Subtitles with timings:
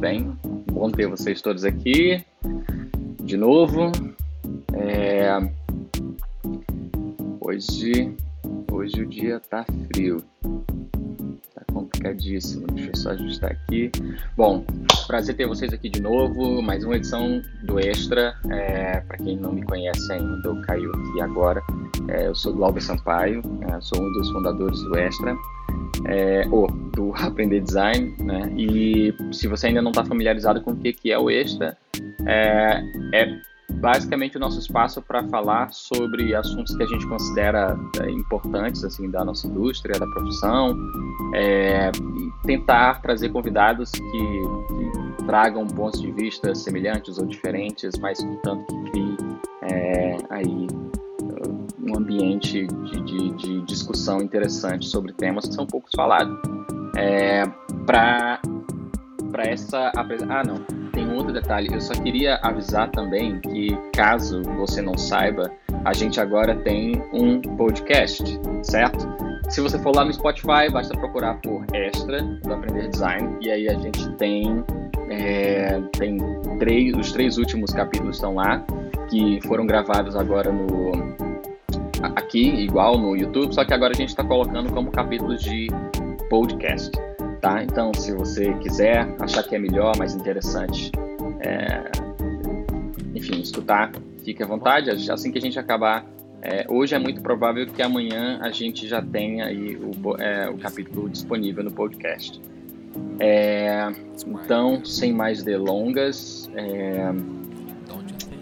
[0.00, 0.34] Bem?
[0.72, 2.24] Bom ter vocês todos aqui
[3.22, 3.92] de novo.
[4.72, 5.38] É...
[7.38, 8.16] Hoje,
[8.72, 9.62] hoje o dia tá
[9.92, 10.24] frio,
[11.54, 12.66] tá complicadíssimo.
[12.68, 13.92] Deixa eu só ajustar aqui.
[14.38, 14.64] Bom,
[15.06, 16.62] prazer ter vocês aqui de novo.
[16.62, 18.34] Mais uma edição do Extra.
[18.48, 19.00] É...
[19.00, 21.60] Para quem não me conhece ainda, eu caiu aqui agora.
[22.08, 25.36] É, eu sou Glauber Sampaio, é, sou um dos fundadores do Extra
[26.06, 28.52] é, ou do Aprender Design, né?
[28.56, 31.76] E se você ainda não está familiarizado com o que, que é o Extra,
[32.26, 32.82] é,
[33.14, 33.40] é
[33.74, 39.10] basicamente o nosso espaço para falar sobre assuntos que a gente considera é, importantes assim
[39.10, 40.76] da nossa indústria, da profissão,
[41.34, 48.22] é, e tentar trazer convidados que, que, tragam pontos de vista semelhantes ou diferentes, mas
[48.22, 49.16] contanto que crie
[49.62, 50.66] é, aí
[51.90, 56.36] um ambiente de, de, de, discussão interessante sobre temas que são poucos falados.
[56.96, 57.44] É,
[57.86, 58.40] para
[59.44, 60.60] essa ah não
[60.92, 65.50] tem um outro detalhe eu só queria avisar também que caso você não saiba
[65.84, 68.24] a gente agora tem um podcast
[68.62, 69.08] certo
[69.48, 73.68] se você for lá no Spotify basta procurar por Extra do Aprender Design e aí
[73.68, 74.64] a gente tem
[75.08, 76.18] é, tem
[76.58, 78.64] três os três últimos capítulos estão lá
[79.08, 81.19] que foram gravados agora no
[82.02, 85.68] aqui, igual no YouTube, só que agora a gente está colocando como capítulos de
[86.28, 86.90] podcast,
[87.40, 87.62] tá?
[87.62, 90.90] Então, se você quiser, achar que é melhor, mais interessante,
[91.40, 91.90] é,
[93.14, 93.92] enfim, escutar,
[94.24, 94.90] fique à vontade.
[95.10, 96.06] Assim que a gente acabar,
[96.42, 100.56] é, hoje é muito provável que amanhã a gente já tenha aí o, é, o
[100.56, 102.40] capítulo disponível no podcast.
[103.18, 103.92] É,
[104.26, 107.12] então, sem mais delongas, é,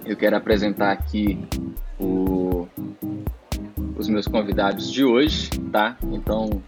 [0.06, 1.38] eu quero apresentar aqui
[1.98, 2.67] o
[4.08, 5.96] meus convidados de hoje, tá?
[6.02, 6.62] Então,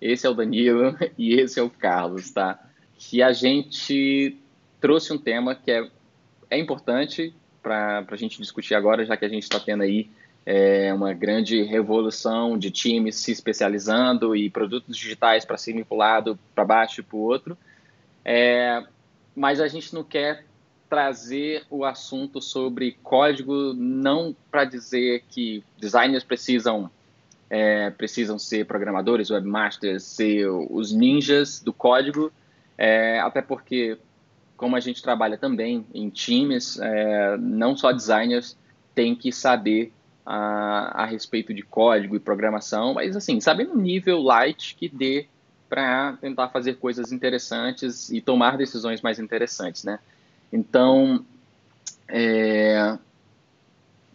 [0.00, 2.58] esse é o Danilo e esse é o Carlos, tá?
[2.96, 4.36] Que a gente
[4.80, 5.88] trouxe um tema que é,
[6.50, 10.10] é importante para a gente discutir agora, já que a gente está tendo aí
[10.46, 16.64] é, uma grande revolução de times se especializando e produtos digitais para ser vinculado para
[16.64, 17.58] baixo e para o outro.
[18.24, 18.82] É,
[19.36, 20.47] mas a gente não quer
[20.88, 26.90] trazer o assunto sobre código não para dizer que designers precisam
[27.50, 32.30] é, precisam ser programadores, webmasters, ser os ninjas do código,
[32.76, 33.96] é, até porque
[34.54, 38.56] como a gente trabalha também em times, é, não só designers
[38.94, 39.92] têm que saber
[40.26, 45.26] a, a respeito de código e programação, mas assim, saber no nível light que dê
[45.68, 49.98] para tentar fazer coisas interessantes e tomar decisões mais interessantes, né?
[50.52, 51.24] Então,
[52.08, 52.96] é...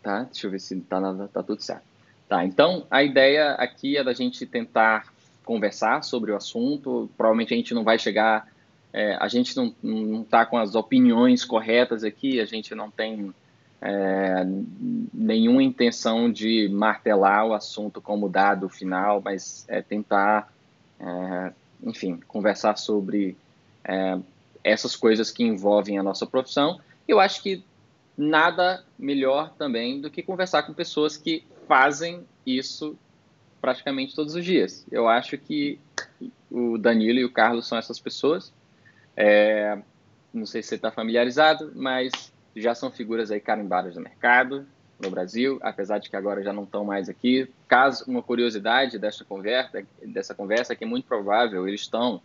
[0.01, 0.99] tá, deixa eu ver se tá,
[1.31, 1.83] tá tudo certo.
[2.27, 5.13] Tá, então a ideia aqui é da gente tentar
[5.45, 7.09] conversar sobre o assunto.
[7.17, 8.47] Provavelmente a gente não vai chegar,
[8.91, 13.33] é, a gente não, não tá com as opiniões corretas aqui, a gente não tem
[13.81, 14.45] é,
[15.13, 20.51] nenhuma intenção de martelar o assunto como dado final, mas é tentar,
[20.99, 23.35] é, enfim, conversar sobre
[23.83, 24.17] é,
[24.63, 26.79] essas coisas que envolvem a nossa profissão.
[27.07, 27.63] Eu acho que
[28.17, 32.97] nada melhor também do que conversar com pessoas que fazem isso
[33.59, 34.85] praticamente todos os dias.
[34.91, 35.79] Eu acho que
[36.51, 38.53] o Danilo e o Carlos são essas pessoas.
[39.15, 39.77] É,
[40.33, 42.11] não sei se você está familiarizado, mas
[42.55, 44.65] já são figuras aí carimbadas do mercado
[44.99, 47.49] no Brasil, apesar de que agora já não estão mais aqui.
[47.67, 52.21] Caso uma curiosidade dessa conversa, dessa conversa é que é muito provável eles estão,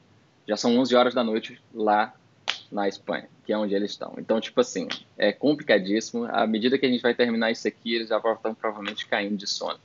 [0.47, 2.15] já são 11 horas da noite lá
[2.71, 4.15] na Espanha, que é onde eles estão.
[4.19, 6.25] Então, tipo assim, é complicadíssimo.
[6.25, 9.47] À medida que a gente vai terminar isso aqui, eles já estão provavelmente caindo de
[9.47, 9.79] sono.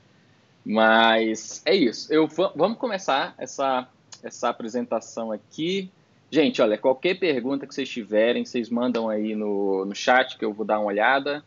[0.64, 2.12] Mas é isso.
[2.12, 3.88] Eu, vamos começar essa,
[4.22, 5.90] essa apresentação aqui.
[6.30, 10.52] Gente, olha, qualquer pergunta que vocês tiverem, vocês mandam aí no, no chat que eu
[10.52, 11.44] vou dar uma olhada.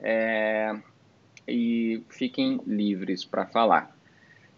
[0.00, 0.74] É,
[1.46, 3.94] e fiquem livres para falar.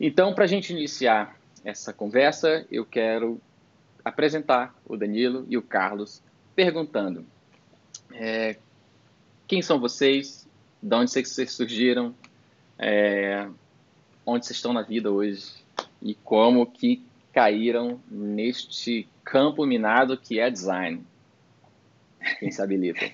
[0.01, 3.41] Então, para a gente iniciar essa conversa, eu quero
[4.07, 6.23] apresentar o Danilo e o Carlos
[6.55, 7.27] perguntando
[8.15, 8.57] é,
[9.49, 10.49] quem são vocês,
[10.81, 12.15] de onde vocês surgiram,
[12.79, 13.49] é,
[14.25, 15.55] onde vocês estão na vida hoje
[16.01, 21.05] e como que caíram neste campo minado que é design.
[22.39, 23.11] Quem se habilita?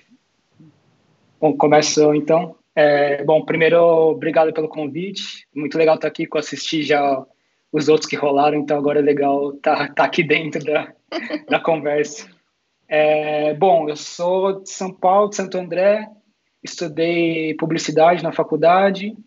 [1.41, 2.55] Bom, começou então.
[2.75, 3.81] É, bom, primeiro,
[4.11, 5.47] obrigado pelo convite.
[5.55, 7.25] Muito legal estar aqui, com assistir já
[7.73, 10.93] os outros que rolaram, então agora é legal estar tá, tá aqui dentro da,
[11.49, 12.29] da conversa.
[12.87, 16.07] É, bom, eu sou de São Paulo, de Santo André,
[16.63, 19.17] estudei publicidade na faculdade,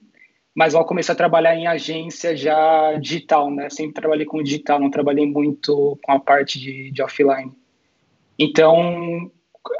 [0.55, 3.69] mas logo comecei a trabalhar em agência já digital, né?
[3.69, 7.53] Sempre trabalhei com digital, não trabalhei muito com a parte de, de offline.
[8.39, 9.29] Então,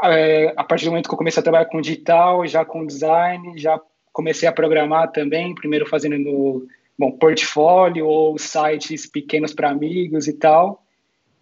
[0.03, 3.57] é, a partir do momento que eu comecei a trabalhar com digital, já com design,
[3.57, 3.81] já
[4.13, 6.67] comecei a programar também, primeiro fazendo no
[6.98, 10.82] bom, portfólio ou sites pequenos para amigos e tal.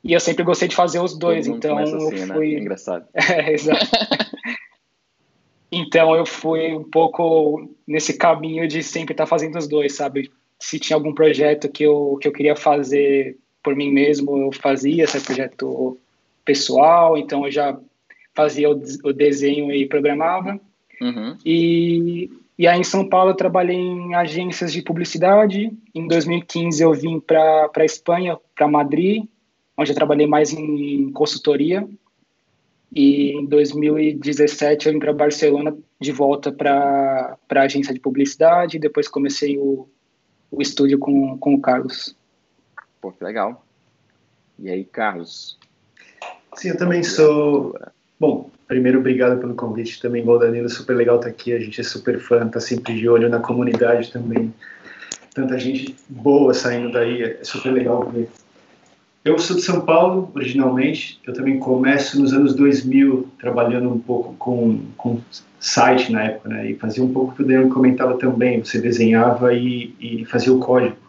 [0.03, 2.35] E eu sempre gostei de fazer os dois, então assim, eu né?
[2.35, 2.55] fui.
[2.55, 2.61] Né?
[2.61, 3.07] Engraçado.
[3.15, 3.87] É, exato.
[5.73, 10.31] então eu fui um pouco nesse caminho de sempre estar fazendo os dois, sabe?
[10.59, 15.05] Se tinha algum projeto que eu, que eu queria fazer por mim mesmo, eu fazia
[15.05, 15.99] esse projeto
[16.45, 17.79] pessoal, então eu já
[18.35, 20.61] fazia o, o desenho e programava.
[21.01, 21.37] Uhum.
[21.45, 25.73] E, e aí em São Paulo eu trabalhei em agências de publicidade.
[25.95, 29.25] Em 2015 eu vim para a Espanha, para Madrid,
[29.77, 31.89] onde eu trabalhei mais em consultoria.
[32.95, 38.77] E em 2017 eu vim para Barcelona de volta para a agência de publicidade.
[38.77, 39.89] E depois comecei o,
[40.49, 42.17] o estúdio com, com o Carlos.
[43.01, 43.65] Pô, que legal.
[44.61, 45.59] E aí, Carlos?
[46.55, 47.77] Sim, eu também sou.
[48.21, 51.53] Bom, primeiro, obrigado pelo convite também, igual Danilo, super legal estar aqui.
[51.53, 54.53] A gente é super fã, tá sempre de olho na comunidade também.
[55.35, 58.29] Tanta gente boa saindo daí, é super legal ver.
[59.25, 61.19] Eu sou de São Paulo, originalmente.
[61.27, 65.19] Eu também começo nos anos 2000, trabalhando um pouco com, com
[65.59, 66.71] site na época, né?
[66.71, 68.63] E fazia um pouco que o Daniel comentava também.
[68.63, 71.04] Você desenhava e, e fazia o código.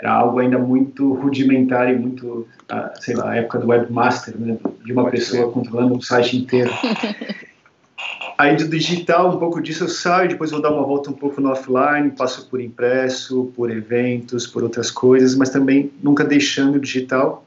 [0.00, 4.56] Era algo ainda muito rudimentar e muito, ah, sei lá, a época do webmaster, né?
[4.82, 6.70] De uma pessoa controlando um site inteiro.
[8.38, 11.42] Aí do digital, um pouco disso eu saio, depois vou dar uma volta um pouco
[11.42, 16.80] no offline, passo por impresso, por eventos, por outras coisas, mas também nunca deixando o
[16.80, 17.44] digital.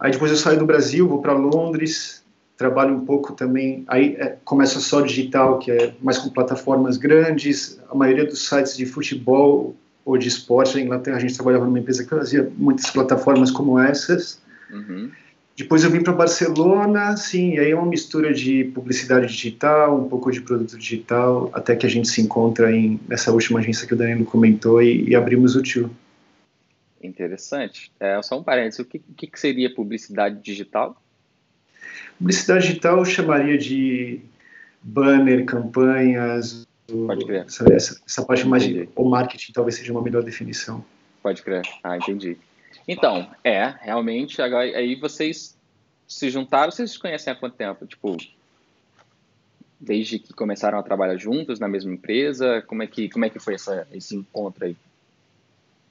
[0.00, 2.24] Aí depois eu saio do Brasil, vou para Londres,
[2.56, 3.84] trabalho um pouco também.
[3.86, 7.78] Aí é, começa só digital, que é mais com plataformas grandes.
[7.90, 9.76] A maioria dos sites de futebol
[10.06, 13.76] ou de esporte na Inglaterra, a gente trabalhava numa empresa que fazia muitas plataformas como
[13.76, 14.40] essas.
[14.70, 15.10] Uhum.
[15.56, 20.30] Depois eu vim para Barcelona, sim, aí é uma mistura de publicidade digital, um pouco
[20.30, 23.96] de produto digital, até que a gente se encontra em nessa última agência que o
[23.96, 25.90] Danilo comentou e, e abrimos o Tio.
[27.02, 27.90] Interessante.
[27.98, 31.02] É, só um parênteses, o que, que seria publicidade digital?
[32.18, 34.20] Publicidade digital eu chamaria de
[34.82, 37.44] banner, campanhas, Pode crer.
[37.46, 40.84] Essa, essa, essa parte mais de o marketing talvez seja uma melhor definição.
[41.22, 41.62] Pode crer.
[41.82, 42.36] Ah, entendi.
[42.86, 45.56] Então, é, realmente, agora, aí vocês
[46.06, 47.84] se juntaram, vocês se conhecem há quanto tempo?
[47.86, 48.16] Tipo,
[49.80, 52.62] desde que começaram a trabalhar juntos na mesma empresa?
[52.62, 54.76] Como é que, como é que foi essa, esse encontro aí?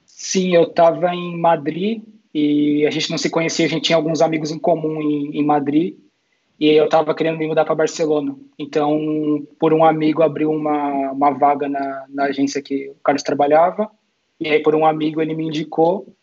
[0.06, 2.02] Sim, eu estava em Madrid
[2.32, 5.44] e a gente não se conhecia, a gente tinha alguns amigos em comum em, em
[5.44, 5.96] Madrid
[6.58, 8.34] e eu estava querendo me mudar para Barcelona.
[8.58, 13.90] Então, por um amigo, abriu uma, uma vaga na, na agência que o Carlos trabalhava
[14.40, 16.14] e aí por um amigo ele me indicou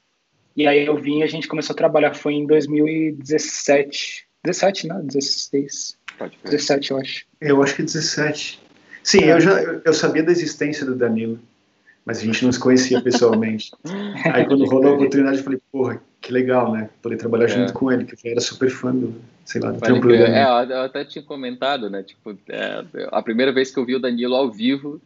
[0.55, 2.15] e aí eu vim e a gente começou a trabalhar.
[2.15, 4.25] Foi em 2017.
[4.43, 5.01] 17, né?
[5.03, 5.97] 16.
[6.17, 7.25] Pode 17, eu acho.
[7.41, 8.61] Eu acho que 17.
[9.03, 9.33] Sim, é.
[9.33, 11.39] eu já eu sabia da existência do Danilo
[12.05, 13.71] mas a gente não se conhecia pessoalmente.
[14.33, 16.89] Aí quando rolou a oportunidade, eu falei, porra, que legal, né?
[17.01, 17.49] Poder trabalhar é.
[17.49, 19.13] junto com ele, que eu era super fã do,
[19.45, 20.23] sei lá, do trampo dele.
[20.23, 22.03] É, eu até tinha comentado, né?
[22.03, 25.01] Tipo, é, a primeira vez que eu vi o Danilo ao vivo,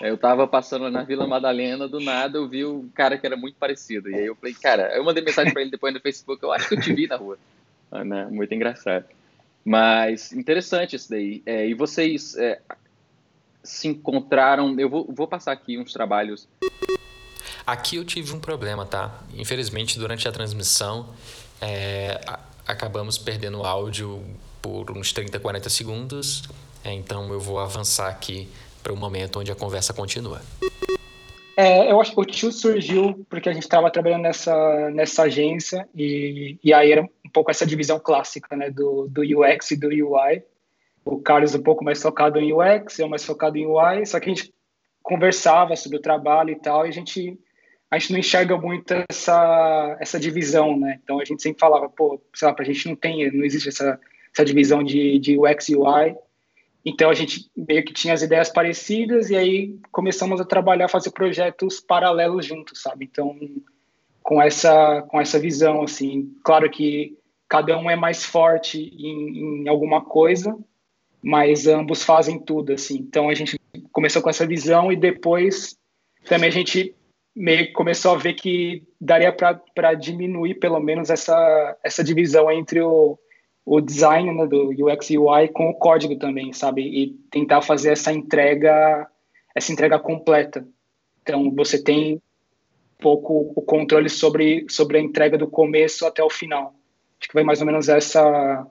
[0.00, 3.56] eu tava passando na Vila Madalena, do nada eu vi um cara que era muito
[3.56, 4.10] parecido.
[4.10, 6.68] E aí eu falei, cara, eu mandei mensagem para ele depois no Facebook, eu acho
[6.68, 7.38] que eu te vi na rua.
[7.90, 8.28] Ah, né?
[8.30, 9.04] Muito engraçado.
[9.64, 11.42] Mas interessante isso daí.
[11.44, 12.60] É, e vocês, é,
[13.62, 14.78] se encontraram.
[14.78, 16.48] Eu vou, vou passar aqui uns trabalhos.
[17.66, 19.22] Aqui eu tive um problema, tá?
[19.34, 21.10] Infelizmente, durante a transmissão,
[21.60, 22.20] é,
[22.66, 24.22] acabamos perdendo o áudio
[24.62, 26.42] por uns 30, 40 segundos.
[26.84, 28.48] É, então eu vou avançar aqui
[28.82, 30.40] para o momento onde a conversa continua.
[31.56, 35.88] É, eu acho que o tio surgiu porque a gente estava trabalhando nessa, nessa agência
[35.92, 39.88] e, e aí era um pouco essa divisão clássica né, do, do UX e do
[39.88, 40.42] UI
[41.08, 44.30] o Carlos um pouco mais focado em UX, eu mais focado em UI, só que
[44.30, 44.52] a gente
[45.02, 47.38] conversava sobre o trabalho e tal, e a gente
[47.90, 51.00] a gente não enxerga muito essa essa divisão, né?
[51.02, 53.98] Então a gente sempre falava, pô, sei lá, pra gente não tem, não existe essa
[54.34, 56.14] essa divisão de, de UX e UI.
[56.84, 61.10] Então a gente meio que tinha as ideias parecidas e aí começamos a trabalhar, fazer
[61.10, 63.06] projetos paralelos juntos, sabe?
[63.06, 63.34] Então
[64.22, 67.16] com essa com essa visão assim, claro que
[67.48, 70.54] cada um é mais forte em, em alguma coisa,
[71.22, 72.98] mas ambos fazem tudo, assim.
[72.98, 73.58] Então a gente
[73.92, 75.76] começou com essa visão e depois
[76.24, 76.94] também a gente
[77.34, 82.80] meio que começou a ver que daria para diminuir pelo menos essa, essa divisão entre
[82.80, 83.18] o,
[83.64, 86.82] o design né, do UX e UI com o código também, sabe?
[86.82, 89.08] E tentar fazer essa entrega
[89.54, 90.66] essa entrega completa.
[91.22, 92.20] Então você tem um
[93.02, 96.74] pouco o controle sobre, sobre a entrega do começo até o final.
[97.20, 98.66] Acho que vai mais ou menos essa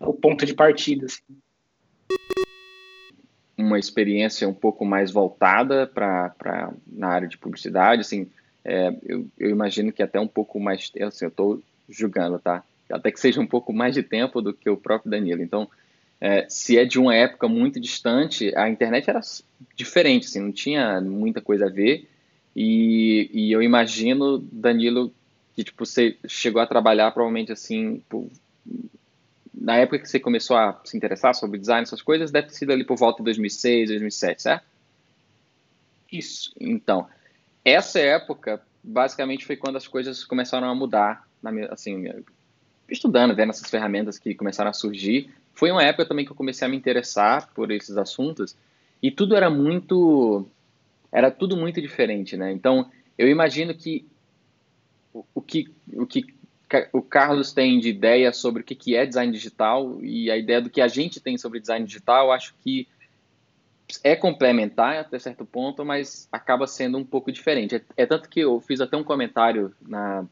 [0.00, 1.06] o ponto de partida.
[1.06, 1.22] Assim.
[3.56, 8.28] Uma experiência um pouco mais voltada para na área de publicidade, assim,
[8.64, 12.64] é, eu, eu, imagino que até um pouco mais, assim, eu estou julgando, tá?
[12.90, 15.42] Até que seja um pouco mais de tempo do que o próprio Danilo.
[15.42, 15.68] Então,
[16.20, 19.20] é, se é de uma época muito distante, a internet era
[19.74, 22.08] diferente, assim, não tinha muita coisa a ver.
[22.54, 25.12] E, e eu imagino, Danilo,
[25.54, 28.28] que tipo, você chegou a trabalhar provavelmente assim, por,
[29.56, 32.72] na época que você começou a se interessar sobre design, essas coisas, deve ter sido
[32.72, 34.66] ali por volta de 2006, 2007, certo?
[36.12, 36.52] Isso.
[36.60, 37.08] Então,
[37.64, 41.26] essa época, basicamente, foi quando as coisas começaram a mudar,
[41.70, 42.04] assim,
[42.88, 46.66] estudando, vendo essas ferramentas que começaram a surgir, foi uma época também que eu comecei
[46.66, 48.56] a me interessar por esses assuntos
[49.02, 50.46] e tudo era muito
[51.10, 52.52] era tudo muito diferente, né?
[52.52, 54.06] Então, eu imagino que
[55.14, 56.26] o, o que o que
[56.92, 60.60] o Carlos tem de ideia sobre o que, que é design digital e a ideia
[60.60, 62.88] do que a gente tem sobre design digital, acho que
[64.02, 67.76] é complementar até certo ponto, mas acaba sendo um pouco diferente.
[67.76, 70.26] É, é tanto que eu fiz até um comentário para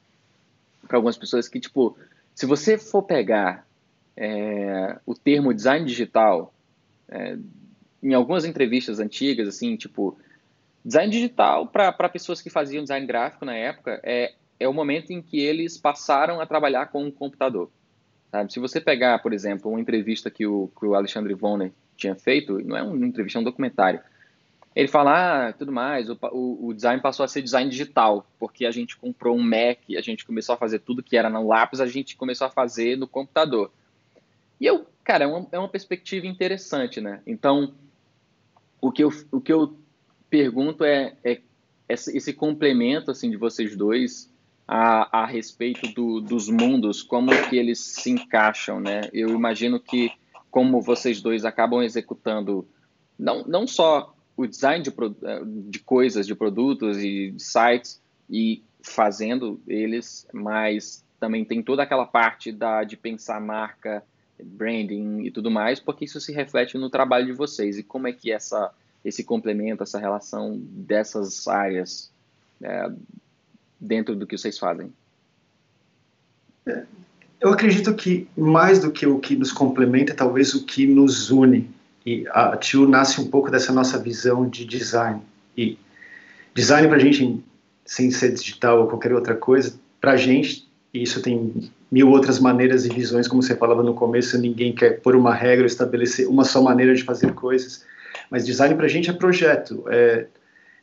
[0.96, 1.96] algumas pessoas que, tipo,
[2.34, 3.64] se você for pegar
[4.16, 6.52] é, o termo design digital,
[7.08, 7.36] é,
[8.02, 10.18] em algumas entrevistas antigas, assim, tipo,
[10.84, 15.20] design digital para pessoas que faziam design gráfico na época é, é o momento em
[15.20, 17.70] que eles passaram a trabalhar com um computador.
[18.30, 18.52] Sabe?
[18.52, 22.58] Se você pegar, por exemplo, uma entrevista que o, que o Alexandre Vonner tinha feito,
[22.64, 24.00] não é uma entrevista, é um documentário.
[24.74, 28.66] Ele fala, ah, tudo mais, o, o, o, design passou a ser design digital, porque
[28.66, 31.80] a gente comprou um Mac, a gente começou a fazer tudo que era no lápis,
[31.80, 33.70] a gente começou a fazer no computador.
[34.60, 37.22] E eu, cara, é uma, é uma perspectiva interessante, né?
[37.24, 37.72] Então,
[38.80, 39.78] o que eu, o que eu
[40.28, 41.40] pergunto é, é
[41.88, 44.33] esse complemento, assim, de vocês dois
[44.66, 49.02] a, a respeito do, dos mundos, como que eles se encaixam, né?
[49.12, 50.10] Eu imagino que,
[50.50, 52.66] como vocês dois acabam executando
[53.18, 54.92] não, não só o design de,
[55.68, 62.06] de coisas, de produtos e de sites, e fazendo eles, mas também tem toda aquela
[62.06, 64.02] parte da, de pensar marca,
[64.42, 67.78] branding e tudo mais, porque isso se reflete no trabalho de vocês.
[67.78, 68.72] E como é que essa,
[69.04, 72.10] esse complemento, essa relação dessas áreas
[72.62, 72.90] é,
[73.84, 74.92] dentro do que vocês fazem?
[77.40, 81.70] Eu acredito que mais do que o que nos complementa, talvez o que nos une.
[82.06, 85.20] E a Tio nasce um pouco dessa nossa visão de design.
[85.56, 85.78] E
[86.54, 87.44] design para a gente,
[87.84, 92.38] sem ser digital ou qualquer outra coisa, para a gente, e isso tem mil outras
[92.38, 96.44] maneiras e visões, como você falava no começo, ninguém quer pôr uma regra, estabelecer uma
[96.44, 97.84] só maneira de fazer coisas,
[98.30, 100.26] mas design para a gente é projeto, é,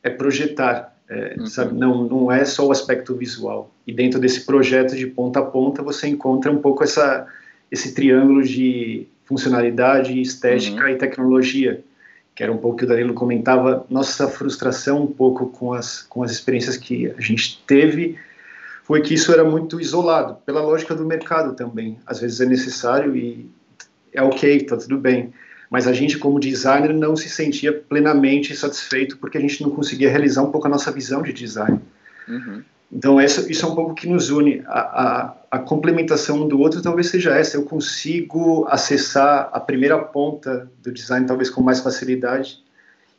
[0.03, 1.45] é projetar, é, uhum.
[1.45, 1.77] sabe?
[1.77, 3.69] Não, não é só o aspecto visual.
[3.85, 7.27] E dentro desse projeto de ponta a ponta você encontra um pouco essa,
[7.69, 10.89] esse triângulo de funcionalidade, estética uhum.
[10.89, 11.83] e tecnologia,
[12.33, 16.23] que era um pouco que o Danilo comentava, nossa frustração um pouco com as, com
[16.23, 18.17] as experiências que a gente teve,
[18.83, 21.97] foi que isso era muito isolado, pela lógica do mercado também.
[22.05, 23.49] Às vezes é necessário e
[24.13, 25.33] é ok, tá tudo bem.
[25.71, 30.09] Mas a gente, como designer, não se sentia plenamente satisfeito porque a gente não conseguia
[30.09, 31.79] realizar um pouco a nossa visão de design.
[32.27, 32.61] Uhum.
[32.91, 34.61] Então, essa, isso é um pouco que nos une.
[34.65, 37.55] A, a, a, complementação um do outro talvez seja essa.
[37.55, 42.61] Eu consigo acessar a primeira ponta do design, talvez com mais facilidade,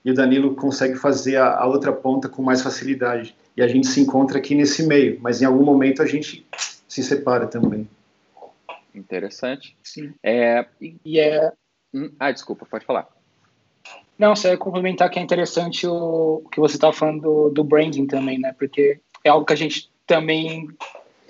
[0.04, 3.86] e o Danilo consegue fazer a, a outra ponta com mais facilidade e a gente
[3.86, 6.46] se encontra aqui nesse meio, mas em algum momento a gente
[6.88, 7.88] se separa também.
[8.94, 9.76] Interessante.
[9.82, 10.12] Sim.
[10.22, 10.66] É,
[11.04, 11.52] e é...
[11.94, 13.08] Hum, ah, desculpa, pode falar.
[14.18, 18.06] Não, só ia complementar que é interessante o que você estava falando do, do branding
[18.06, 18.54] também, né?
[18.58, 20.68] Porque é algo que a gente também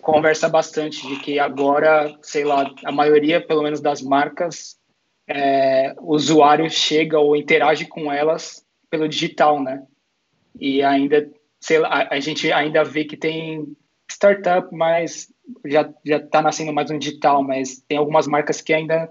[0.01, 4.79] conversa bastante, de que agora, sei lá, a maioria, pelo menos das marcas,
[5.29, 9.87] é, o usuário chega ou interage com elas pelo digital, né?
[10.59, 11.31] E ainda
[11.63, 13.77] sei lá, a gente ainda vê que tem
[14.11, 15.33] startup, mas
[15.65, 19.09] já já está nascendo mais um digital, mas tem algumas marcas que ainda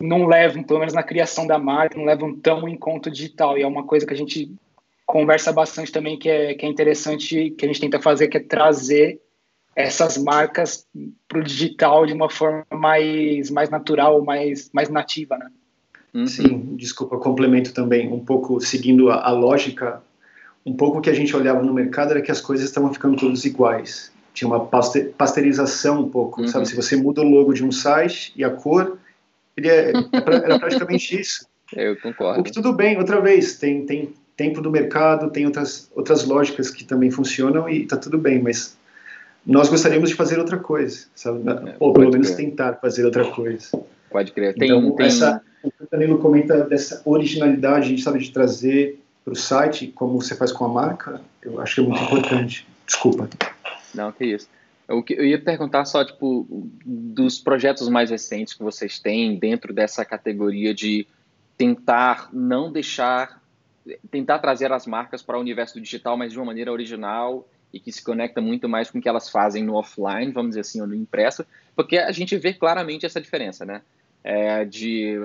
[0.00, 3.58] não levam, pelo menos na criação da marca, não levam tão em conta o digital.
[3.58, 4.52] E é uma coisa que a gente
[5.06, 8.40] conversa bastante também, que é, que é interessante, que a gente tenta fazer, que é
[8.40, 9.20] trazer
[9.74, 10.86] essas marcas
[11.26, 15.50] para o digital de uma forma mais, mais natural, mais, mais nativa, né?
[16.14, 16.26] Uhum.
[16.26, 20.02] Sim, desculpa, complemento também, um pouco seguindo a, a lógica
[20.68, 23.16] um pouco o que a gente olhava no mercado era que as coisas estavam ficando
[23.16, 24.12] todas iguais.
[24.34, 24.66] Tinha uma
[25.16, 26.48] pasteurização um pouco, uhum.
[26.48, 26.68] sabe?
[26.68, 28.97] Se você muda o logo de um site e a cor,
[29.58, 31.46] ele é, é era praticamente isso.
[31.74, 32.40] Eu concordo.
[32.40, 36.70] O que tudo bem, outra vez, tem, tem tempo do mercado, tem outras, outras lógicas
[36.70, 38.76] que também funcionam e está tudo bem, mas
[39.44, 41.40] nós gostaríamos de fazer outra coisa, sabe?
[41.48, 42.48] É, Ou pelo menos crer.
[42.48, 43.68] tentar fazer outra coisa.
[44.10, 44.54] Pode crer.
[44.54, 45.06] Tem, então, tem...
[45.06, 50.52] Essa, o Danilo comenta dessa originalidade, sabe de trazer para o site, como você faz
[50.52, 52.66] com a marca, eu acho que é muito importante.
[52.86, 53.28] Desculpa.
[53.94, 54.48] Não, que isso.
[54.88, 56.46] Eu, eu ia perguntar só, tipo,
[56.84, 61.06] dos projetos mais recentes que vocês têm dentro dessa categoria de
[61.58, 63.42] tentar não deixar,
[64.10, 67.92] tentar trazer as marcas para o universo digital, mas de uma maneira original e que
[67.92, 70.86] se conecta muito mais com o que elas fazem no offline, vamos dizer assim, ou
[70.86, 71.44] no impresso,
[71.76, 73.82] porque a gente vê claramente essa diferença, né?
[74.24, 75.20] É, de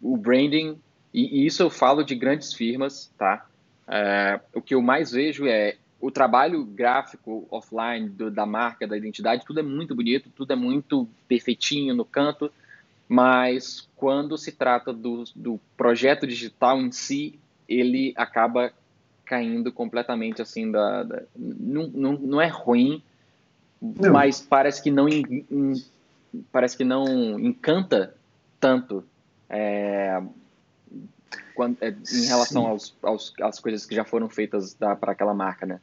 [0.00, 0.78] o branding,
[1.12, 3.46] e, e, isso eu falo de grandes firmas, tá?
[3.88, 8.96] É, o que eu mais vejo é o trabalho gráfico offline do, da marca, da
[8.96, 12.50] identidade, tudo é muito bonito, tudo é muito perfeitinho no canto,
[13.08, 17.38] mas quando se trata do, do projeto digital em si,
[17.68, 18.72] ele acaba
[19.24, 23.02] caindo completamente assim da, da não, não, não é ruim,
[23.80, 24.12] não.
[24.12, 25.74] mas parece que não in, in,
[26.50, 28.14] parece que não encanta
[28.58, 29.04] tanto
[29.48, 30.20] é,
[31.54, 35.66] quando, é, em relação aos, aos, às coisas que já foram feitas para aquela marca,
[35.66, 35.80] né?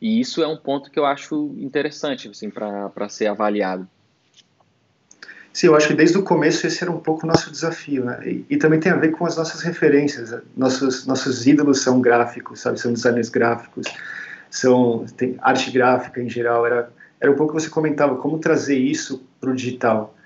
[0.00, 3.88] E isso é um ponto que eu acho interessante assim, para ser avaliado.
[5.54, 8.18] Sim, eu acho que desde o começo esse era um pouco o nosso desafio, né?
[8.26, 10.32] E, e, também tem a ver com as nossas referências.
[10.32, 10.42] Né?
[10.56, 12.80] Nossos nossos ídolos são gráficos, sabe?
[12.80, 13.86] São designers gráficos,
[14.50, 16.66] são tem arte gráfica em geral.
[16.66, 20.16] Era era um pouco que você comentava como trazer isso para o digital.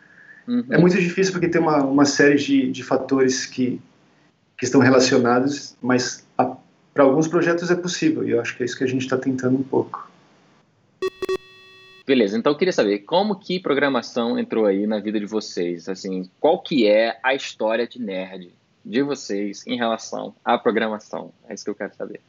[0.46, 0.64] Uhum.
[0.70, 3.78] É muito difícil porque tem uma uma série de, de fatores que
[4.56, 6.26] que estão relacionados, mas
[6.98, 9.16] para alguns projetos é possível, e eu acho que é isso que a gente está
[9.16, 10.10] tentando um pouco.
[12.04, 16.28] Beleza, então eu queria saber como que programação entrou aí na vida de vocês, assim,
[16.40, 18.52] qual que é a história de nerd
[18.84, 21.32] de vocês em relação à programação?
[21.48, 22.20] É isso que eu quero saber.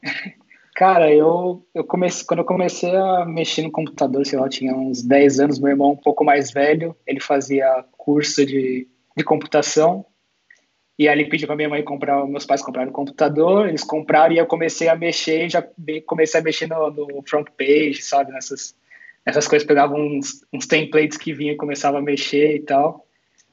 [0.76, 4.76] Cara, eu, eu comecei, quando eu comecei a mexer no computador, sei lá, eu tinha
[4.76, 8.86] uns 10 anos, meu irmão um pouco mais velho, ele fazia curso de,
[9.16, 10.06] de computação,
[10.98, 14.32] e aí ele pediu para minha mãe comprar, meus pais compraram um computador, eles compraram
[14.32, 15.66] e eu comecei a mexer, já
[16.06, 18.76] comecei a mexer no, no front page, sabe, nessas,
[19.26, 23.04] nessas coisas, pegava uns, uns templates que vinha e começava a mexer e tal.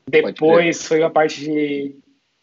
[0.08, 1.96] Depois foi a parte de,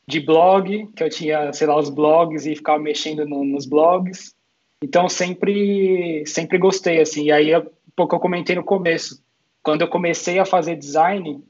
[0.06, 4.34] de blog, que eu tinha, sei lá, os blogs e ficava mexendo no, nos blogs.
[4.82, 7.26] Então sempre sempre gostei assim.
[7.26, 7.50] E aí
[7.94, 9.22] pouco eu comentei no começo,
[9.62, 11.42] quando eu comecei a fazer design,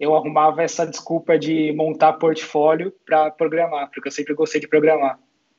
[0.00, 5.18] eu arrumava essa desculpa de montar portfólio para programar, porque eu sempre gostei de programar.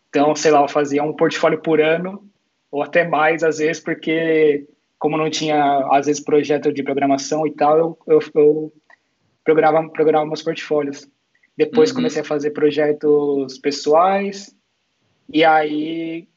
[0.09, 2.27] Então, sei lá, eu fazia um portfólio por ano,
[2.71, 7.51] ou até mais, às vezes, porque como não tinha, às vezes, projeto de programação e
[7.51, 8.73] tal, eu, eu, eu
[9.43, 11.07] programava, programava meus portfólios.
[11.55, 11.97] Depois uhum.
[11.97, 14.55] comecei a fazer projetos pessoais,
[15.31, 16.27] e aí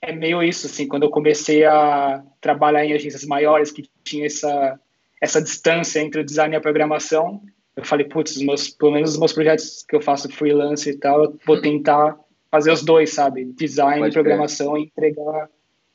[0.00, 4.80] é meio isso, assim, quando eu comecei a trabalhar em agências maiores que tinha essa
[5.22, 7.40] essa distância entre o design e a programação,
[7.76, 11.22] eu falei, putz, meus, pelo menos os meus projetos que eu faço freelance e tal,
[11.22, 12.18] eu vou tentar
[12.50, 13.44] fazer os dois, sabe?
[13.44, 15.48] Design Pode e programação e entregar,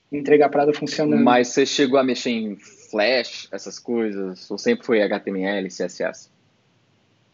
[0.09, 1.21] entregar a parada funcionando.
[1.21, 4.49] Mas você chegou a mexer em Flash, essas coisas?
[4.49, 6.31] Ou sempre foi HTML, CSS?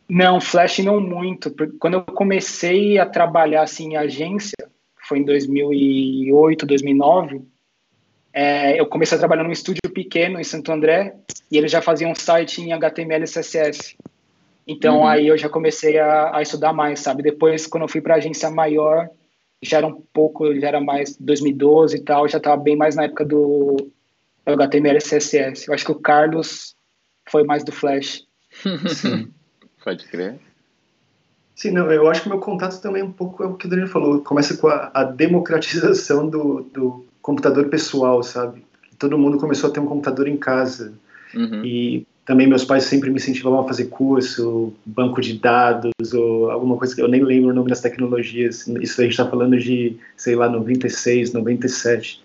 [0.09, 1.53] Não, Flash não muito.
[1.79, 4.57] Quando eu comecei a trabalhar assim em agência,
[5.07, 7.41] foi em 2008, 2009,
[8.33, 11.15] é, eu comecei a trabalhar num estúdio pequeno em Santo André
[11.51, 13.95] e eles já faziam um site em HTML e CSS.
[14.67, 15.07] Então uhum.
[15.07, 17.21] aí eu já comecei a, a, estudar mais, sabe?
[17.21, 19.07] Depois, quando eu fui para agência maior,
[19.61, 23.03] já era um pouco, já era mais 2012 e tal, já estava bem mais na
[23.03, 23.91] época do
[24.45, 25.67] HTML e CSS.
[25.67, 26.75] Eu acho que o Carlos
[27.29, 28.25] foi mais do Flash.
[28.89, 29.31] Sim.
[29.83, 30.39] Pode crer.
[31.55, 33.69] Sim, não, eu acho que meu contato também é um pouco é o que o
[33.69, 34.21] Daniel falou.
[34.21, 38.63] Começa com a, a democratização do, do computador pessoal, sabe?
[38.99, 40.93] Todo mundo começou a ter um computador em casa.
[41.33, 41.65] Uhum.
[41.65, 46.77] E também meus pais sempre me incentivavam a fazer curso, banco de dados ou alguma
[46.77, 48.67] coisa que eu nem lembro o nome das tecnologias.
[48.67, 52.21] Isso a gente está falando de, sei lá, 96, 97.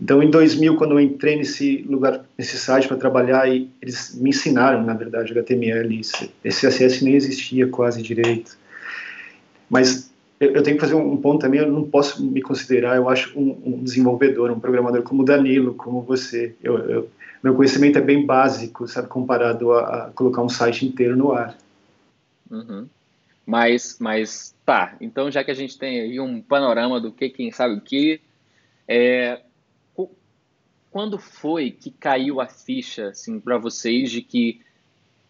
[0.00, 4.28] Então, em 2000, quando eu entrei nesse lugar, nesse site para trabalhar, e eles me
[4.28, 6.00] ensinaram, na verdade, HTML.
[6.44, 8.58] Esse CSS nem existia quase direito.
[9.70, 13.08] Mas eu, eu, tenho que fazer um, ponto também, eu não posso me considerar, eu
[13.08, 16.54] acho, um, um desenvolvedor, um programador como o Danilo, como você.
[16.62, 17.10] Eu, eu,
[17.42, 21.56] meu conhecimento é bem básico, sabe, comparado a, a colocar um site inteiro no ar.
[22.50, 22.86] Uhum.
[23.46, 27.50] Mas, mas, tá, então já que a gente tem aí um panorama do que, quem
[27.52, 28.20] sabe o que,
[28.88, 29.40] é,
[30.90, 34.62] quando foi que caiu a ficha, assim, para vocês de que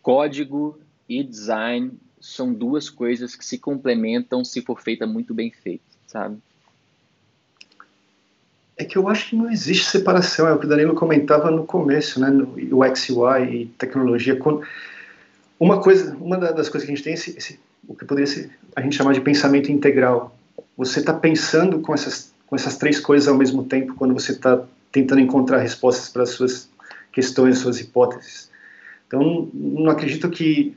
[0.01, 1.93] código e design
[2.27, 6.39] são duas coisas que se complementam se for feita muito bem feita, sabe?
[8.77, 11.65] É que eu acho que não existe separação, é o que o Danilo comentava no
[11.65, 14.39] começo, né, no UX UI e tecnologia.
[15.59, 18.51] Uma coisa, uma das coisas que a gente tem, esse, esse, o que poderia ser,
[18.75, 20.37] a gente chamar de pensamento integral.
[20.77, 24.63] Você está pensando com essas, com essas três coisas ao mesmo tempo quando você está
[24.91, 26.69] tentando encontrar respostas para as suas
[27.13, 28.51] questões, suas hipóteses.
[29.07, 30.77] Então, não acredito que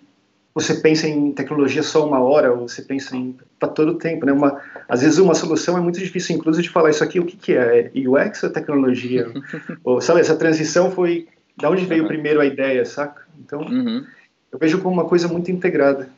[0.54, 4.26] você pensa em tecnologia só uma hora, ou você pensa em para todo o tempo,
[4.26, 4.32] né?
[4.32, 7.38] Uma, às vezes uma solução é muito difícil, inclusive, de falar isso aqui, o que,
[7.38, 7.92] que é?
[7.94, 9.28] É UX ou tecnologia?
[9.84, 13.28] ou, sabe, essa transição foi, da onde veio primeiro a ideia, saca?
[13.38, 14.06] Então, uhum.
[14.52, 16.10] eu vejo como uma coisa muito integrada.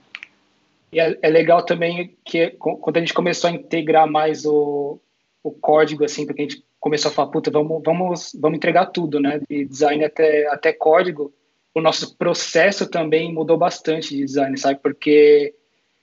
[0.94, 5.00] E é, é, legal também que quando a gente começou a integrar mais o,
[5.44, 9.20] o código, assim, porque a gente começou a falar, puta, vamos, vamos, vamos entregar tudo,
[9.20, 9.42] né?
[9.50, 11.34] De design até, até código
[11.74, 14.80] o nosso processo também mudou bastante de design, sabe?
[14.82, 15.56] Porque,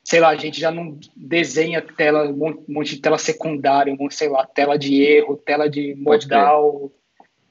[0.02, 4.28] sei lá, a gente já não desenha tela, um monte de tela secundária, um, sei
[4.28, 6.90] lá, tela de erro, tela de modal,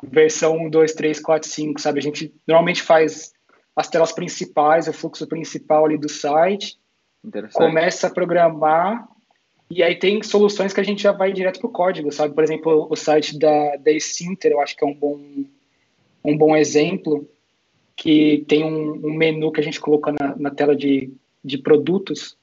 [0.03, 1.99] versão 1, 2, 3, 4, 5, sabe?
[1.99, 3.33] A gente normalmente faz
[3.75, 6.77] as telas principais, o fluxo principal ali do site,
[7.53, 9.07] começa a programar
[9.69, 12.33] e aí tem soluções que a gente já vai direto para o código, sabe?
[12.33, 15.19] Por exemplo, o site da, da Ecinter, eu acho que é um bom,
[16.23, 17.29] um bom exemplo,
[17.97, 21.11] que tem um, um menu que a gente coloca na, na, tela de,
[21.43, 22.37] de produtos,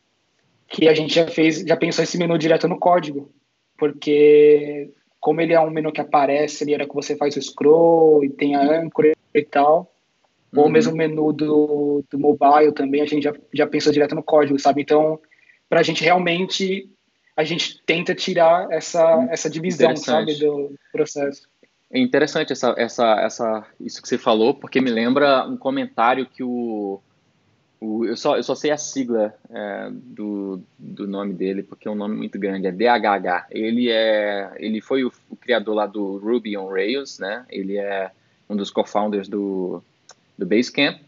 [0.66, 3.30] que a gente já fez, já pensou esse menu direto no código,
[3.78, 4.90] porque
[5.20, 8.30] como ele é um menu que aparece, ele era que você faz o scroll e
[8.30, 9.94] tem a âncora e tal,
[10.52, 10.64] uhum.
[10.64, 14.24] ou mesmo o menu do, do mobile também, a gente já, já pensou direto no
[14.24, 14.82] código, sabe?
[14.82, 15.20] Então,
[15.68, 16.90] para a gente realmente,
[17.36, 21.48] a gente tenta tirar essa, essa divisão, sabe, do processo.
[21.94, 26.42] É interessante essa, essa, essa, isso que você falou, porque me lembra um comentário que
[26.42, 27.00] o,
[27.80, 31.90] o eu, só, eu só sei a sigla é, do, do nome dele, porque é
[31.92, 33.46] um nome muito grande, é DHH.
[33.48, 37.46] Ele, é, ele foi o, o criador lá do Ruby on Rails, né?
[37.48, 38.10] Ele é
[38.50, 39.80] um dos co-founders do,
[40.36, 40.98] do Basecamp.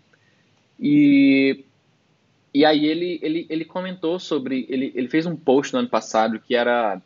[0.79, 1.65] E,
[2.55, 6.39] e aí ele, ele, ele comentou sobre, ele, ele fez um post no ano passado
[6.39, 7.03] que era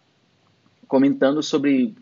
[0.87, 1.95] comentando sobre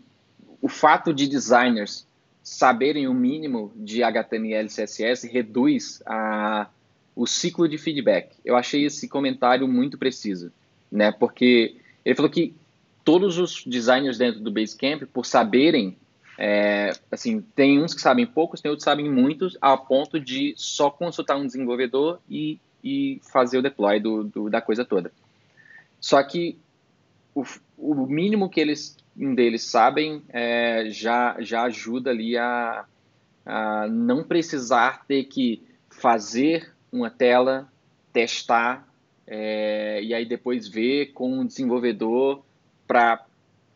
[0.61, 2.07] o fato de designers
[2.43, 6.67] saberem o mínimo de HTML e CSS reduz a,
[7.15, 8.35] o ciclo de feedback.
[8.43, 10.51] Eu achei esse comentário muito preciso,
[10.91, 11.11] né?
[11.11, 12.55] Porque ele falou que
[13.03, 15.97] todos os designers dentro do Basecamp, por saberem,
[16.37, 20.53] é, assim, tem uns que sabem poucos, tem outros que sabem muitos, a ponto de
[20.55, 25.11] só consultar um desenvolvedor e, e fazer o deploy do, do, da coisa toda.
[25.99, 26.57] Só que
[27.35, 27.43] o,
[27.77, 28.95] o mínimo que eles
[29.35, 32.85] deles sabem é, já, já ajuda ali a,
[33.45, 37.71] a não precisar ter que fazer uma tela,
[38.13, 38.87] testar
[39.27, 42.43] é, e aí depois ver com o desenvolvedor
[42.87, 43.25] para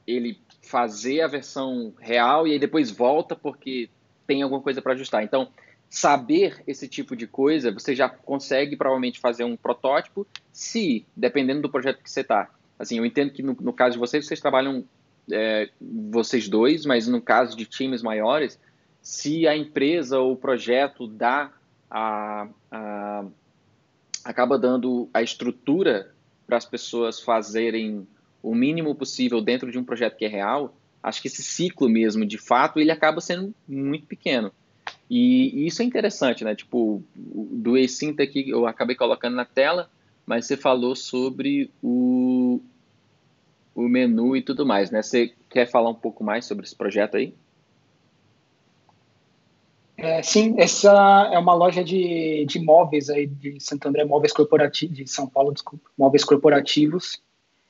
[0.08, 3.90] ele fazer a versão real e aí depois volta porque
[4.26, 5.24] tem alguma coisa para ajustar.
[5.24, 5.50] Então,
[5.90, 11.70] saber esse tipo de coisa, você já consegue provavelmente fazer um protótipo, se, dependendo do
[11.70, 12.50] projeto que você está.
[12.80, 14.84] Assim, eu entendo que no, no caso de vocês, vocês trabalham
[15.32, 18.60] é, vocês dois, mas no caso de times maiores,
[19.02, 21.52] se a empresa ou o projeto dá
[21.90, 23.26] a, a
[24.24, 26.14] acaba dando a estrutura
[26.48, 28.08] para as pessoas fazerem
[28.42, 32.26] o mínimo possível dentro de um projeto que é real, acho que esse ciclo mesmo,
[32.26, 34.52] de fato, ele acaba sendo muito pequeno.
[35.10, 36.56] E, e isso é interessante, né?
[36.56, 39.90] Tipo, do eSynth aqui eu acabei colocando na tela,
[40.26, 42.33] mas você falou sobre o,
[43.76, 45.02] o menu e tudo mais, né?
[45.02, 47.34] Você quer falar um pouco mais sobre esse projeto aí?
[49.98, 54.98] É, sim, essa é uma loja de, de móveis aí de Santo André, móveis corporativos,
[54.98, 57.22] de São Paulo, desculpa, móveis corporativos,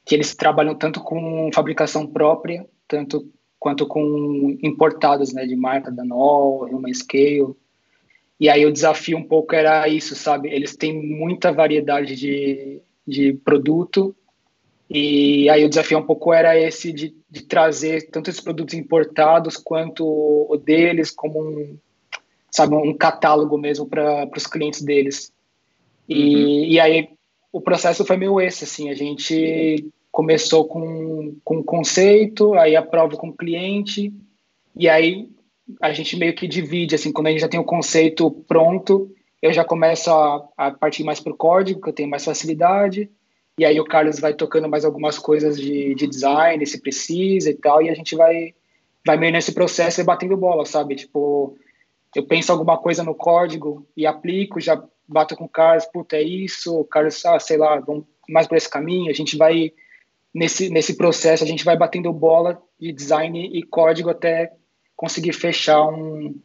[0.05, 6.03] que eles trabalham tanto com fabricação própria, tanto quanto com importados, né, de marca da
[6.03, 7.55] Nol, Human Scale.
[8.39, 10.49] E aí o desafio um pouco era isso, sabe?
[10.49, 14.15] Eles têm muita variedade de, de produto
[14.89, 19.57] e aí o desafio um pouco era esse de, de trazer tanto esses produtos importados
[19.57, 21.77] quanto o deles como um,
[22.51, 25.31] sabe, um catálogo mesmo para os clientes deles.
[26.07, 26.65] E, uhum.
[26.65, 27.09] e aí
[27.51, 33.15] o processo foi meio esse, assim, a gente começou com, com um conceito, aí aprova
[33.17, 34.13] com o cliente,
[34.75, 35.27] e aí
[35.81, 39.51] a gente meio que divide, assim, quando a gente já tem o conceito pronto, eu
[39.51, 43.09] já começo a, a partir mais para o código, que eu tenho mais facilidade,
[43.57, 47.53] e aí o Carlos vai tocando mais algumas coisas de, de design, se precisa e
[47.53, 48.53] tal, e a gente vai,
[49.05, 50.95] vai meio nesse processo e batendo bola, sabe?
[50.95, 51.55] Tipo,
[52.15, 56.23] eu penso alguma coisa no código e aplico, já bato com o Carlos, puta, é
[56.23, 59.71] isso, o Carlos, ah, sei lá, vamos mais por esse caminho, a gente vai,
[60.33, 64.51] nesse, nesse processo, a gente vai batendo bola de design e código até
[64.95, 66.39] conseguir fechar um,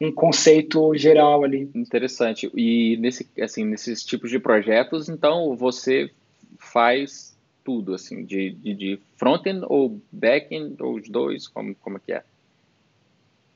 [0.00, 1.70] um conceito geral ali.
[1.74, 2.50] Interessante.
[2.54, 6.10] E nesse, assim, nesses tipos de projetos, então você
[6.58, 12.00] faz tudo, assim, de, de, de front-end ou back-end, ou os dois, como, como é
[12.04, 12.22] que é?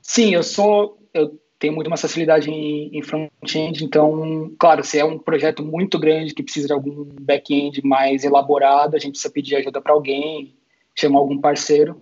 [0.01, 5.05] Sim, eu sou, eu tenho muito mais facilidade em, em front-end, então, claro, se é
[5.05, 9.55] um projeto muito grande que precisa de algum back-end mais elaborado, a gente precisa pedir
[9.55, 10.53] ajuda para alguém,
[10.93, 12.01] chamar algum parceiro.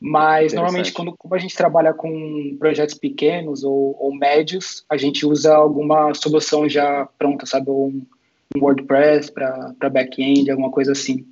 [0.00, 5.26] Mas normalmente quando como a gente trabalha com projetos pequenos ou, ou, médios, a gente
[5.26, 8.06] usa alguma solução já pronta, sabe, um,
[8.54, 11.26] um WordPress para back-end, alguma coisa assim.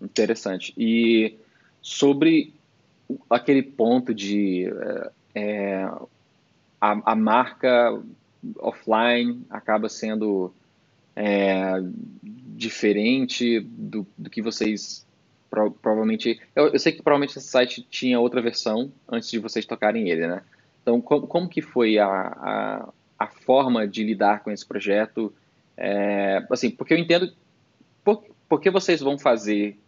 [0.00, 0.72] Interessante.
[0.76, 1.36] E
[1.80, 2.54] sobre
[3.28, 5.84] aquele ponto de é, é,
[6.80, 8.00] a, a, marca
[8.58, 10.52] offline acaba sendo
[11.16, 11.82] é,
[12.22, 15.01] diferente do, do que vocês
[15.52, 16.40] pro, provavelmente.
[16.56, 20.26] Eu, eu, sei que provavelmente esse site tinha outra versão antes de vocês tocarem ele,
[20.26, 20.42] né?
[20.80, 22.88] Então, como, como que foi a, a,
[23.18, 25.32] a forma de lidar com esse projeto?
[25.76, 27.30] É, assim, porque eu entendo.
[28.02, 29.78] Por, porque vocês vão fazer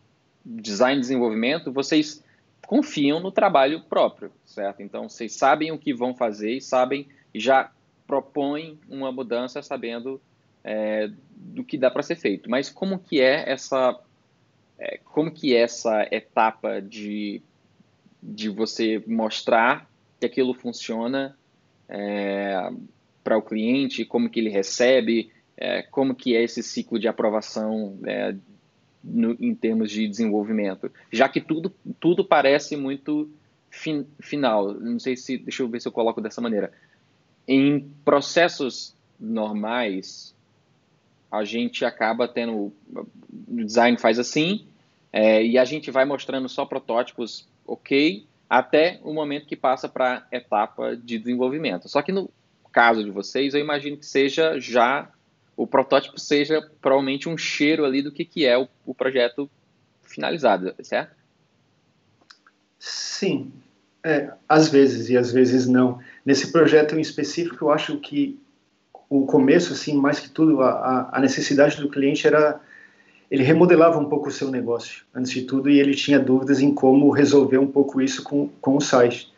[0.44, 2.22] design e desenvolvimento, vocês
[2.66, 4.82] confiam no trabalho próprio, certo?
[4.82, 7.70] Então, vocês sabem o que vão fazer e sabem, já
[8.06, 10.20] propõem uma mudança sabendo
[10.62, 12.50] é, do que dá para ser feito.
[12.50, 13.98] Mas como que é essa
[14.84, 17.40] é, como que essa etapa de,
[18.22, 21.36] de você mostrar que aquilo funciona
[21.88, 22.70] é,
[23.22, 27.98] para o cliente, como que ele recebe, é, como que é esse ciclo de aprovação
[28.04, 28.34] é,
[29.02, 33.30] no, em termos de desenvolvimento, já que tudo, tudo parece muito
[33.70, 34.74] fin, final.
[34.74, 36.72] Não sei se, deixa eu ver se eu coloco dessa maneira.
[37.48, 40.34] Em processos normais,
[41.30, 42.72] a gente acaba tendo.
[42.94, 44.66] O design faz assim,
[45.16, 50.26] é, e a gente vai mostrando só protótipos ok, até o momento que passa para
[50.32, 51.88] a etapa de desenvolvimento.
[51.88, 52.28] Só que no
[52.72, 55.08] caso de vocês, eu imagino que seja já.
[55.56, 59.48] O protótipo seja provavelmente um cheiro ali do que, que é o, o projeto
[60.02, 61.14] finalizado, certo?
[62.76, 63.52] Sim,
[64.02, 66.00] é, às vezes e às vezes não.
[66.26, 68.36] Nesse projeto em específico, eu acho que
[69.08, 72.60] o começo, assim, mais que tudo, a, a necessidade do cliente era
[73.30, 76.72] ele remodelava um pouco o seu negócio, antes de tudo, e ele tinha dúvidas em
[76.72, 79.32] como resolver um pouco isso com, com o site.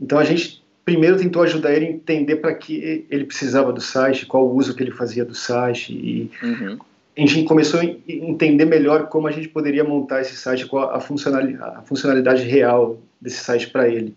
[0.00, 4.24] Então a gente primeiro tentou ajudar ele a entender para que ele precisava do site,
[4.24, 6.78] qual o uso que ele fazia do site, e uhum.
[7.14, 10.98] a gente começou a entender melhor como a gente poderia montar esse site, qual a
[10.98, 14.16] funcionalidade, a funcionalidade real desse site para ele.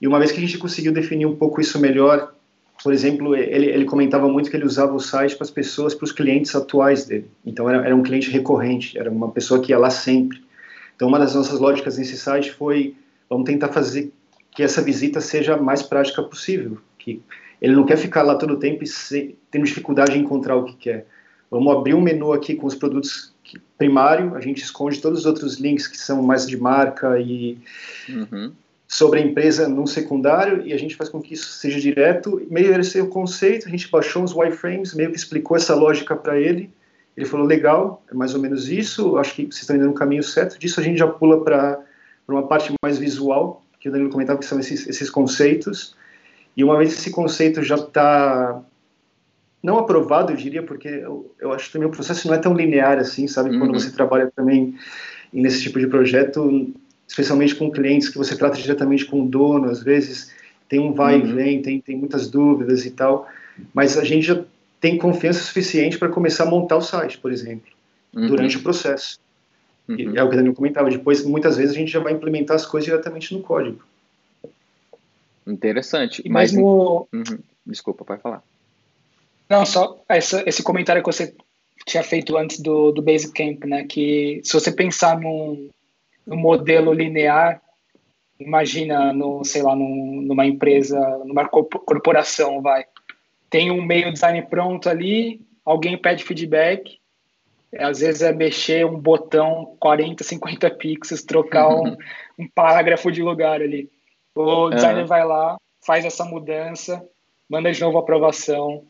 [0.00, 2.34] E uma vez que a gente conseguiu definir um pouco isso melhor,
[2.82, 6.04] por exemplo, ele, ele comentava muito que ele usava o site para as pessoas, para
[6.04, 7.30] os clientes atuais dele.
[7.44, 10.42] Então, era, era um cliente recorrente, era uma pessoa que ia lá sempre.
[10.96, 12.94] Então, uma das nossas lógicas nesse site foi:
[13.28, 14.12] vamos tentar fazer
[14.50, 16.78] que essa visita seja a mais prática possível.
[16.98, 17.22] Que
[17.60, 20.64] ele não quer ficar lá todo o tempo e se, tendo dificuldade em encontrar o
[20.64, 21.06] que quer.
[21.50, 23.34] Vamos abrir um menu aqui com os produtos
[23.76, 27.58] primário, a gente esconde todos os outros links que são mais de marca e
[28.08, 28.52] uhum
[28.90, 32.44] sobre a empresa num secundário e a gente faz com que isso seja direto.
[32.50, 36.40] Meio esse o conceito, a gente baixou os wireframes, meio que explicou essa lógica para
[36.40, 36.68] ele.
[37.16, 40.24] Ele falou, legal, é mais ou menos isso, acho que vocês estão indo no caminho
[40.24, 40.58] certo.
[40.58, 41.78] Disso a gente já pula para
[42.26, 45.94] uma parte mais visual, que o Danilo comentava que são esses, esses conceitos.
[46.56, 48.60] E uma vez esse conceito já está
[49.62, 52.54] não aprovado, eu diria, porque eu, eu acho que também o processo não é tão
[52.54, 53.50] linear assim, sabe?
[53.50, 53.60] Uhum.
[53.60, 54.74] Quando você trabalha também
[55.32, 56.74] nesse tipo de projeto,
[57.10, 60.32] especialmente com clientes que você trata diretamente com o dono, às vezes
[60.68, 61.26] tem um vai uhum.
[61.26, 63.28] e vem, tem, tem muitas dúvidas e tal,
[63.74, 64.44] mas a gente já
[64.80, 67.68] tem confiança suficiente para começar a montar o site, por exemplo,
[68.14, 68.28] uhum.
[68.28, 69.18] durante o processo.
[69.88, 70.16] Uhum.
[70.16, 72.64] é o que o Daniel comentava, depois muitas vezes a gente já vai implementar as
[72.64, 73.82] coisas diretamente no código.
[75.44, 76.22] Interessante.
[76.24, 77.08] E mas mesmo...
[77.12, 77.38] Uhum.
[77.66, 78.40] Desculpa, pode falar.
[79.48, 81.34] Não, só essa, esse comentário que você
[81.84, 83.84] tinha feito antes do, do Basecamp, né?
[83.84, 85.68] Que se você pensar num,
[86.26, 87.60] no modelo linear,
[88.38, 92.84] imagina no, sei lá, num, numa empresa, numa corporação, vai.
[93.48, 96.98] Tem um meio design pronto ali, alguém pede feedback,
[97.78, 101.96] às vezes é mexer um botão 40, 50 pixels, trocar um,
[102.38, 103.88] um parágrafo de lugar ali.
[104.34, 105.06] O designer uhum.
[105.06, 107.04] vai lá, faz essa mudança,
[107.48, 108.84] manda de novo a aprovação.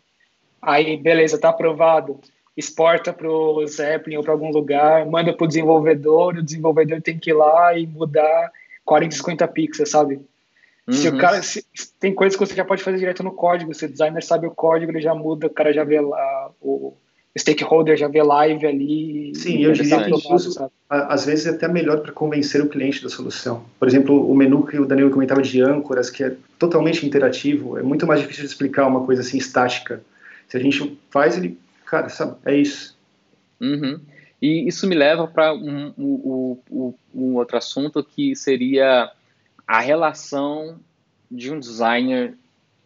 [0.63, 2.21] Aí, beleza, tá aprovado
[2.61, 7.19] exporta para o Zeppelin ou para algum lugar, manda para o desenvolvedor, o desenvolvedor tem
[7.19, 8.53] que ir lá e mudar
[8.85, 10.21] 40, 50 pixels, sabe?
[10.87, 10.93] Uhum.
[10.93, 11.19] Se o uhum.
[11.19, 11.65] cara se,
[11.99, 14.51] tem coisas que você já pode fazer direto no código, se o designer sabe o
[14.51, 16.95] código, ele já muda, o cara já vê lá o
[17.39, 19.33] stakeholder já vê live ali.
[19.35, 23.09] Sim, eu diria que incluso, às vezes é até melhor para convencer o cliente da
[23.09, 23.65] solução.
[23.79, 27.83] Por exemplo, o menu que o Danilo comentava de âncoras, que é totalmente interativo, é
[27.83, 30.03] muito mais difícil de explicar uma coisa assim estática.
[30.49, 31.57] Se a gente faz, ele,
[31.91, 32.97] cara, sabe, é isso.
[33.61, 34.01] Uhum.
[34.41, 39.11] E isso me leva para um, um, um, um outro assunto que seria
[39.67, 40.79] a relação
[41.31, 42.35] de um designer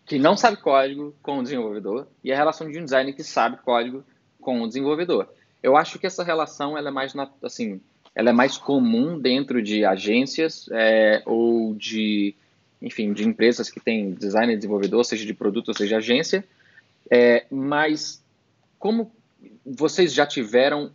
[0.07, 3.59] que não sabe código com o desenvolvedor e a relação de um designer que sabe
[3.59, 4.03] código
[4.40, 5.29] com o desenvolvedor.
[5.62, 7.81] Eu acho que essa relação ela é mais assim,
[8.14, 12.35] ela é mais comum dentro de agências é, ou de,
[12.83, 16.45] enfim, de empresas que têm designer e desenvolvedor, seja de produto ou seja agência.
[17.11, 18.24] É, mas
[18.85, 19.11] como
[19.64, 20.92] vocês já tiveram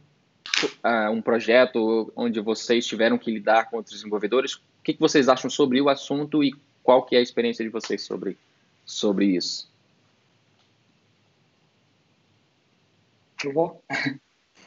[0.85, 5.27] uh, um projeto onde vocês tiveram que lidar com outros desenvolvedores, o que, que vocês
[5.27, 8.37] acham sobre o assunto e qual que é a experiência de vocês sobre,
[8.85, 9.67] sobre isso?
[13.43, 13.83] Eu vou.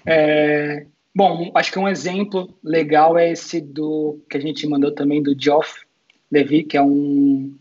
[0.04, 5.22] É, bom, acho que um exemplo legal é esse do que a gente mandou também
[5.22, 5.80] do Geoff
[6.28, 7.56] Levy, que é um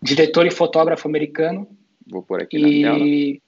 [0.00, 1.68] diretor e fotógrafo americano.
[2.06, 3.41] Vou por aqui e, na tela.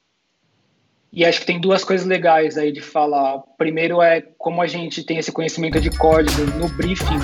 [1.14, 3.38] E acho que tem duas coisas legais aí de falar.
[3.57, 7.20] Primeiro é como a gente tem esse conhecimento de código no briefing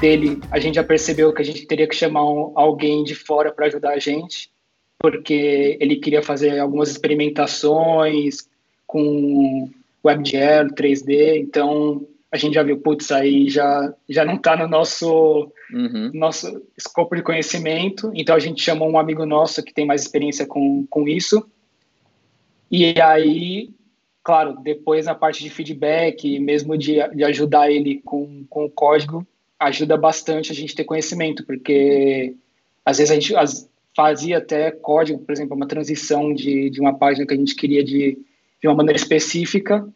[0.00, 3.50] dele, a gente já percebeu que a gente teria que chamar um, alguém de fora
[3.50, 4.50] para ajudar a gente,
[4.98, 8.48] porque ele queria fazer algumas experimentações,
[8.86, 9.70] com
[10.04, 15.50] WebGL, 3D, então a gente já viu, putz, aí já, já não está no nosso,
[15.72, 16.10] uhum.
[16.12, 20.46] nosso escopo de conhecimento, então a gente chamou um amigo nosso que tem mais experiência
[20.46, 21.48] com, com isso,
[22.70, 23.70] e aí,
[24.22, 29.26] claro, depois na parte de feedback, mesmo de, de ajudar ele com, com o código,
[29.58, 32.34] ajuda bastante a gente ter conhecimento, porque
[32.84, 36.96] às vezes a gente as, fazia até código, por exemplo, uma transição de, de uma
[36.96, 38.18] página que a gente queria de
[38.60, 39.86] de uma maneira específica.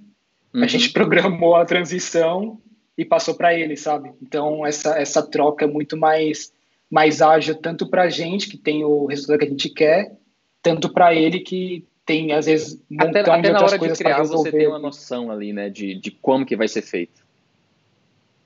[0.54, 0.62] Uhum.
[0.62, 2.59] A gente programou a transição
[2.96, 4.12] e passou para ele, sabe?
[4.22, 6.52] Então essa essa troca é muito mais
[6.90, 10.16] mais ágil tanto para a gente que tem o resultado que a gente quer,
[10.61, 14.16] tanto para ele que tem às vezes um até, montão até de outras coisas para
[14.16, 14.50] resolver.
[14.50, 17.20] Você tem uma noção ali, né, de, de como que vai ser feito.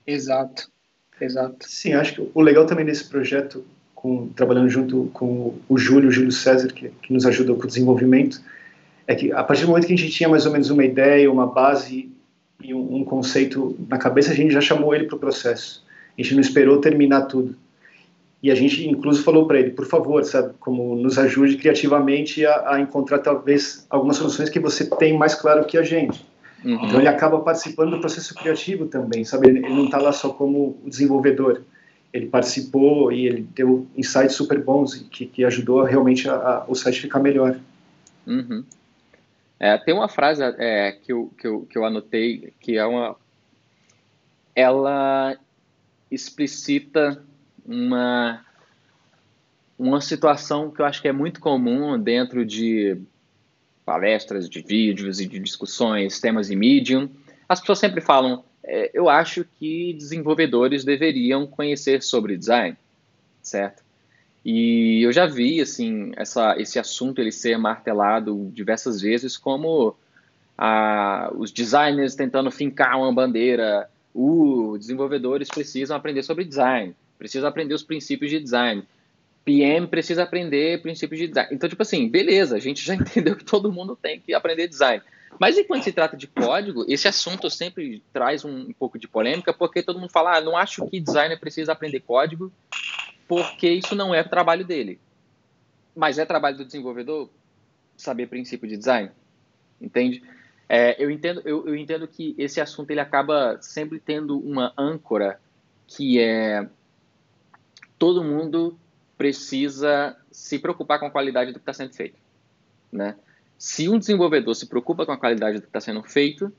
[0.05, 0.69] Exato,
[1.19, 1.67] exato.
[1.67, 6.11] Sim, acho que o legal também desse projeto, com, trabalhando junto com o Júlio, o
[6.11, 8.41] Júlio César, que, que nos ajudou com o desenvolvimento,
[9.07, 11.31] é que a partir do momento que a gente tinha mais ou menos uma ideia,
[11.31, 12.11] uma base
[12.61, 15.83] e um, um conceito na cabeça, a gente já chamou ele para o processo.
[16.17, 17.55] A gente não esperou terminar tudo.
[18.45, 22.73] E a gente, incluso, falou para ele, por favor, sabe, como nos ajude criativamente a,
[22.73, 26.23] a, encontrar talvez algumas soluções que você tem mais claro que a gente.
[26.63, 26.75] Uhum.
[26.85, 29.47] Então ele acaba participando do processo criativo também, sabe?
[29.47, 31.63] Ele, ele não está lá só como desenvolvedor.
[32.13, 36.75] Ele participou e ele deu insights super bons que, que ajudou realmente a, a, o
[36.75, 37.59] site ficar melhor.
[38.27, 38.63] Uhum.
[39.59, 43.15] É, tem uma frase é, que, eu, que, eu, que eu anotei que é uma.
[44.55, 45.35] Ela
[46.11, 47.24] explicita
[47.65, 48.45] uma,
[49.77, 52.97] uma situação que eu acho que é muito comum dentro de
[53.85, 57.09] palestras, de vídeos e de discussões, temas em Medium.
[57.47, 62.75] As pessoas sempre falam, é, eu acho que desenvolvedores deveriam conhecer sobre design,
[63.41, 63.83] certo?
[64.43, 69.95] E eu já vi assim essa, esse assunto ele ser martelado diversas vezes como
[70.57, 77.73] a, os designers tentando fincar uma bandeira, os desenvolvedores precisam aprender sobre design, precisam aprender
[77.73, 78.83] os princípios de design.
[79.43, 81.49] PM precisa aprender princípios de design.
[81.53, 85.01] Então, tipo assim, beleza, a gente já entendeu que todo mundo tem que aprender design.
[85.39, 89.07] Mas e quando se trata de código, esse assunto sempre traz um, um pouco de
[89.07, 92.51] polêmica, porque todo mundo fala, ah, não acho que designer precisa aprender código,
[93.27, 94.99] porque isso não é trabalho dele.
[95.95, 97.29] Mas é trabalho do desenvolvedor
[97.97, 99.11] saber princípio de design,
[99.79, 100.23] entende?
[100.67, 105.39] É, eu, entendo, eu, eu, entendo que esse assunto ele acaba sempre tendo uma âncora
[105.87, 106.67] que é
[107.97, 108.77] todo mundo
[109.17, 112.17] precisa se preocupar com a qualidade do que está sendo feito,
[112.91, 113.15] né?
[113.57, 116.51] Se um desenvolvedor se preocupa com a qualidade do que está sendo feito,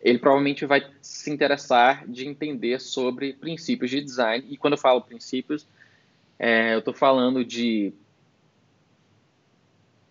[0.00, 4.44] ele provavelmente vai se interessar de entender sobre princípios de design.
[4.50, 5.66] E quando eu falo princípios,
[6.38, 7.92] é, eu estou falando de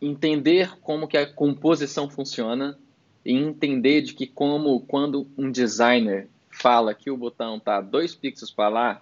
[0.01, 2.79] entender como que a composição funciona
[3.23, 8.49] e entender de que como quando um designer fala que o botão está dois pixels
[8.49, 9.01] para lá,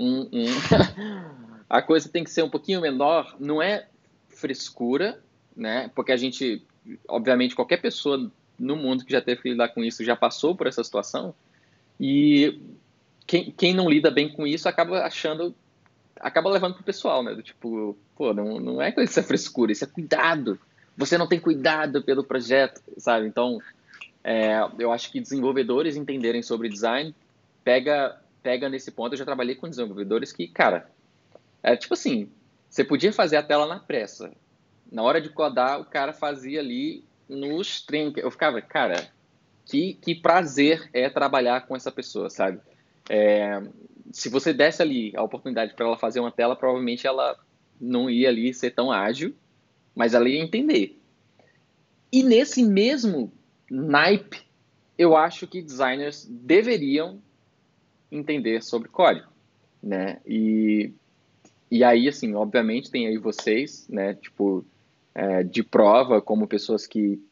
[1.68, 3.36] a coisa tem que ser um pouquinho menor.
[3.38, 3.86] Não é
[4.28, 5.22] frescura,
[5.56, 5.90] né?
[5.94, 6.64] Porque a gente,
[7.08, 10.66] obviamente, qualquer pessoa no mundo que já teve que lidar com isso já passou por
[10.66, 11.34] essa situação
[11.98, 12.60] e
[13.26, 15.54] quem, quem não lida bem com isso acaba achando
[16.18, 17.34] acaba levando pro pessoal, né?
[17.34, 20.58] Do tipo, pô, não, não é que isso é frescura, isso é cuidado.
[20.96, 23.26] Você não tem cuidado pelo projeto, sabe?
[23.26, 23.58] Então,
[24.22, 27.14] é, eu acho que desenvolvedores entenderem sobre design
[27.64, 29.12] pega, pega nesse ponto.
[29.12, 30.90] Eu já trabalhei com desenvolvedores que, cara,
[31.62, 32.30] é tipo assim,
[32.68, 34.32] você podia fazer a tela na pressa.
[34.90, 38.22] Na hora de codar, o cara fazia ali nos trinques.
[38.22, 39.08] Eu ficava, cara,
[39.64, 42.60] que, que prazer é trabalhar com essa pessoa, sabe?
[43.08, 43.62] É,
[44.12, 47.38] se você desse ali a oportunidade para ela fazer uma tela, provavelmente ela
[47.80, 49.34] não ia ali ser tão ágil,
[49.94, 50.98] mas ela ia entender.
[52.12, 53.32] E nesse mesmo
[53.70, 54.42] naipe,
[54.98, 57.22] eu acho que designers deveriam
[58.10, 59.28] entender sobre código,
[59.82, 60.18] né?
[60.26, 60.92] E,
[61.70, 64.14] e aí, assim, obviamente tem aí vocês, né?
[64.14, 64.64] Tipo,
[65.14, 67.22] é, de prova, como pessoas que,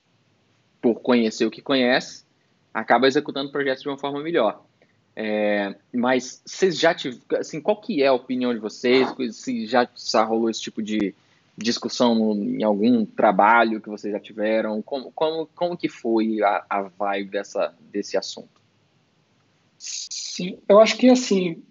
[0.81, 2.25] por conhecer o que conhece,
[2.73, 4.65] acaba executando projetos de uma forma melhor.
[5.21, 9.09] É, mas vocês já tiveram, assim, qual que é a opinião de vocês?
[9.33, 9.89] Se já,
[10.23, 11.13] rolou esse tipo de
[11.57, 14.81] discussão em algum trabalho que vocês já tiveram?
[14.81, 18.58] Como, como, como que foi a, a vibe dessa, desse assunto?
[19.79, 21.63] Sim, eu acho que assim,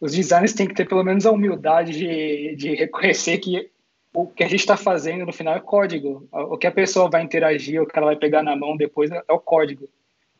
[0.00, 3.70] os designers têm que ter pelo menos a humildade de, de reconhecer que
[4.12, 6.26] o que a gente está fazendo no final é código.
[6.32, 9.32] O que a pessoa vai interagir, o que ela vai pegar na mão depois é
[9.32, 9.88] o código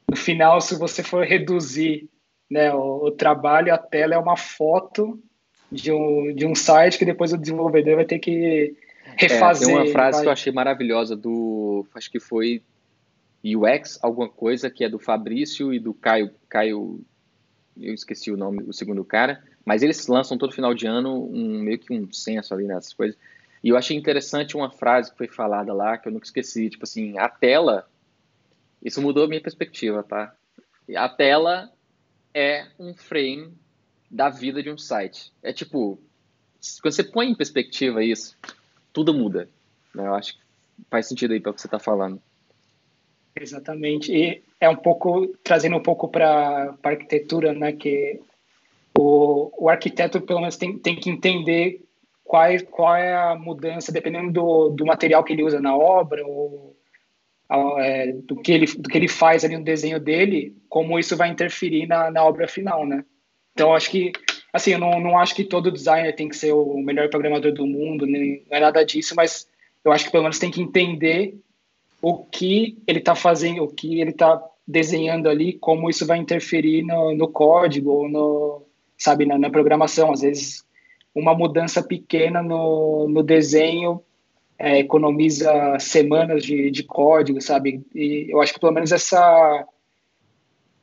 [0.09, 2.09] no final, se você for reduzir
[2.51, 5.21] né, o, o, trabalho, a tela é uma foto
[5.71, 8.75] de um, de um site que depois o desenvolvedor vai ter que
[9.17, 9.69] refazer.
[9.69, 10.23] É, tem uma frase vai...
[10.23, 12.63] que eu achei maravilhosa do, acho que foi
[13.45, 17.01] UX, alguma coisa, que é do Fabrício e do Caio, Caio,
[17.81, 21.61] eu esqueci o nome, o segundo cara, mas eles lançam todo final de ano um
[21.61, 23.17] meio que um censo ali nessas coisas.
[23.63, 26.85] E eu achei interessante uma frase que foi falada lá, que eu nunca esqueci, tipo
[26.85, 27.89] assim, a tela
[28.83, 30.35] isso mudou a minha perspectiva, tá?
[30.95, 31.73] A tela
[32.33, 33.53] é um frame
[34.09, 35.33] da vida de um site.
[35.43, 35.99] É tipo,
[36.81, 38.37] quando você põe em perspectiva isso,
[38.93, 39.49] tudo muda.
[39.95, 40.07] Né?
[40.07, 40.41] Eu acho que
[40.91, 42.23] faz sentido aí para o que você está falando.
[43.39, 44.13] Exatamente.
[44.13, 47.73] E é um pouco, trazendo um pouco para a arquitetura, né?
[47.73, 48.21] Que
[48.99, 51.83] o, o arquiteto, pelo menos, tem, tem que entender
[52.25, 56.75] qual, qual é a mudança, dependendo do, do material que ele usa na obra, ou
[57.79, 61.29] é, do, que ele, do que ele faz ali no desenho dele, como isso vai
[61.29, 63.05] interferir na, na obra final, né?
[63.53, 64.13] Então, acho que,
[64.53, 67.67] assim, eu não, não acho que todo designer tem que ser o melhor programador do
[67.67, 69.49] mundo, nem, não é nada disso, mas
[69.85, 71.39] eu acho que pelo menos tem que entender
[72.01, 76.83] o que ele está fazendo, o que ele está desenhando ali, como isso vai interferir
[76.83, 78.63] no, no código ou no,
[78.99, 80.13] sabe, na, na programação.
[80.13, 80.65] Às vezes,
[81.15, 84.03] uma mudança pequena no, no desenho
[84.59, 87.85] é, economiza semanas de, de código, sabe?
[87.95, 89.67] E eu acho que pelo menos essa,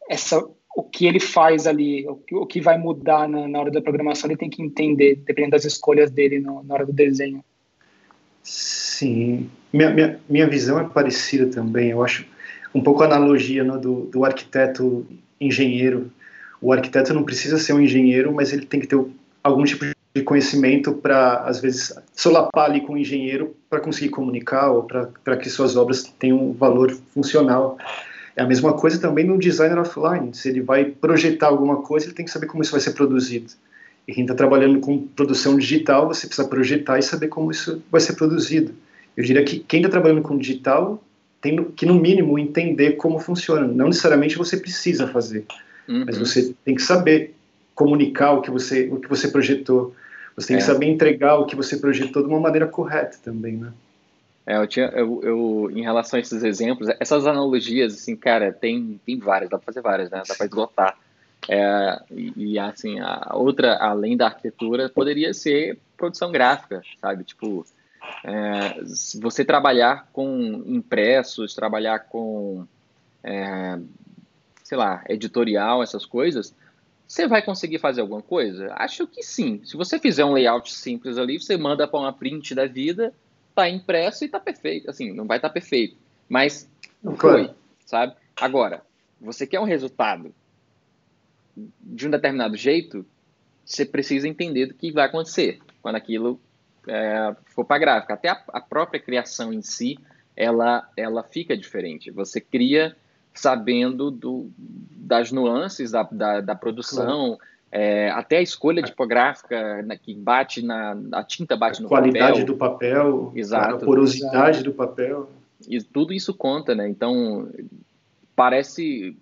[0.09, 0.43] essa
[0.75, 3.81] o que ele faz ali, o que, o que vai mudar na, na, hora da
[3.81, 7.43] programação, ele tem que entender, dependendo das escolhas dele no, na hora do desenho.
[8.43, 11.91] Sim, minha, minha, minha visão é parecida também.
[11.91, 12.25] Eu acho
[12.75, 15.05] um pouco a analogia no, do, do arquiteto
[15.39, 16.11] engenheiro.
[16.61, 19.01] O arquiteto não precisa ser um engenheiro, mas ele tem que ter
[19.43, 19.85] algum tipo
[20.15, 25.37] de conhecimento para, às vezes, solapar ali com o engenheiro para conseguir comunicar ou para
[25.37, 27.77] que suas obras tenham um valor funcional.
[28.35, 30.33] É a mesma coisa também no designer offline.
[30.33, 33.51] Se ele vai projetar alguma coisa, ele tem que saber como isso vai ser produzido.
[34.07, 38.01] E quem está trabalhando com produção digital, você precisa projetar e saber como isso vai
[38.01, 38.73] ser produzido.
[39.15, 41.01] Eu diria que quem está trabalhando com digital
[41.41, 43.67] tem que, no mínimo, entender como funciona.
[43.67, 45.45] Não necessariamente você precisa fazer,
[45.87, 46.03] uhum.
[46.05, 47.35] mas você tem que saber
[47.75, 49.93] comunicar o que você, o que você projetou
[50.35, 50.59] você tem é.
[50.59, 53.71] que saber entregar o que você projetou de uma maneira correta também, né?
[54.45, 58.99] É, eu tinha, eu, eu, em relação a esses exemplos, essas analogias, assim, cara, tem,
[59.05, 60.21] tem várias, dá pra fazer várias, né?
[60.27, 60.97] Dá pra esgotar.
[61.49, 67.23] É, e, assim, a outra, além da arquitetura, poderia ser produção gráfica, sabe?
[67.23, 67.65] Tipo,
[68.23, 68.81] é,
[69.21, 72.65] você trabalhar com impressos, trabalhar com,
[73.23, 73.79] é,
[74.63, 76.55] sei lá, editorial, essas coisas,
[77.07, 78.73] você vai conseguir fazer alguma coisa?
[78.77, 79.61] Acho que sim.
[79.65, 83.13] Se você fizer um layout simples ali, você manda para uma print da vida,
[83.53, 84.89] tá impresso e tá perfeito.
[84.89, 85.95] Assim, não vai estar tá perfeito,
[86.29, 86.69] mas
[87.03, 87.51] não foi,
[87.85, 88.15] sabe?
[88.39, 88.81] Agora,
[89.19, 90.33] você quer um resultado
[91.55, 93.05] de um determinado jeito,
[93.65, 96.39] você precisa entender do que vai acontecer quando aquilo
[96.87, 98.13] é, for para gráfica.
[98.13, 99.97] Até a, a própria criação em si,
[100.35, 102.11] ela, ela fica diferente.
[102.11, 102.95] Você cria
[103.33, 107.37] sabendo do, das nuances da, da, da produção,
[107.71, 112.43] é, até a escolha tipográfica né, que bate na a tinta bate a no qualidade
[112.43, 113.75] do papel, Exato.
[113.75, 114.63] a porosidade Exato.
[114.65, 115.29] do papel.
[115.67, 116.87] E tudo isso conta, né?
[116.87, 117.49] Então
[118.35, 119.17] parece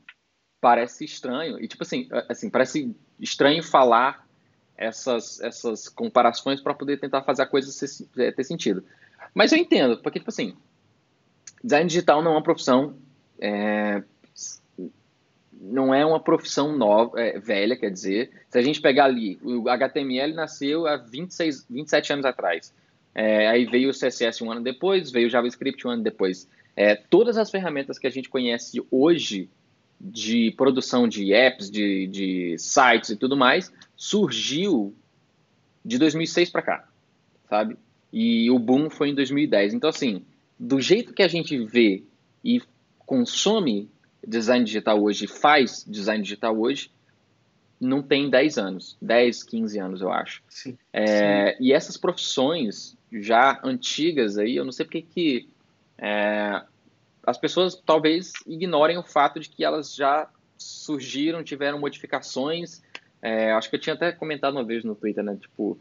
[0.62, 4.26] parece estranho e tipo assim assim parece estranho falar
[4.82, 8.84] essas, essas comparações para poder tentar fazer a coisa ser, é, ter sentido.
[9.34, 10.56] Mas eu entendo, porque, tipo assim,
[11.64, 12.96] design digital não é uma profissão.
[13.40, 14.04] É,
[15.54, 18.32] não é uma profissão nova, é, velha, quer dizer.
[18.50, 22.74] Se a gente pegar ali, o HTML nasceu há 26, 27 anos atrás.
[23.14, 26.50] É, aí veio o CSS um ano depois, veio o JavaScript um ano depois.
[26.76, 29.48] É, todas as ferramentas que a gente conhece hoje
[30.04, 34.96] de produção de apps, de, de sites e tudo mais, surgiu
[35.86, 36.90] de 2006 para cá,
[37.48, 37.78] sabe?
[38.12, 39.76] E o boom foi em 2010.
[39.76, 40.26] Então, assim,
[40.60, 42.04] do jeito que a gente vê
[42.44, 42.62] e
[43.00, 43.90] consome
[44.26, 46.92] design digital hoje, faz design digital hoje,
[47.80, 50.44] não tem 10 anos, 10, 15 anos, eu acho.
[50.48, 51.64] Sim, é, sim.
[51.64, 55.50] E essas profissões já antigas aí, eu não sei porque que
[55.98, 56.64] é,
[57.26, 62.82] as pessoas talvez ignorem o fato de que elas já surgiram, tiveram modificações.
[63.22, 65.38] É, acho que eu tinha até comentado uma vez no Twitter, né?
[65.40, 65.78] Tipo,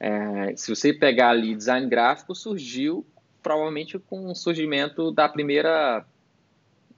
[0.00, 3.04] é, se você pegar ali design gráfico, surgiu
[3.42, 6.04] provavelmente com o surgimento da primeira.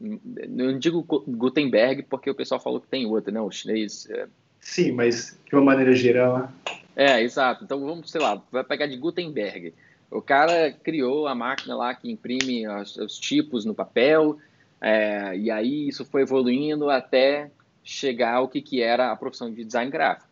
[0.01, 3.41] Eu não digo Gutenberg porque o pessoal falou que tem outra, né?
[3.41, 4.09] O chinês.
[4.11, 4.27] É...
[4.61, 6.51] Sim, mas de uma maneira geral.
[6.97, 7.65] É, exato.
[7.65, 9.75] Então vamos, sei lá, vai pegar de Gutenberg.
[10.11, 14.39] O cara criou a máquina lá que imprime os, os tipos no papel,
[14.81, 17.51] é, e aí isso foi evoluindo até
[17.85, 20.29] chegar ao que, que era a profissão de design gráfico.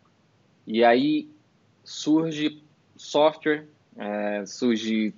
[0.67, 1.29] E aí
[1.83, 2.61] surge
[2.97, 3.67] software,
[3.97, 5.13] é, surge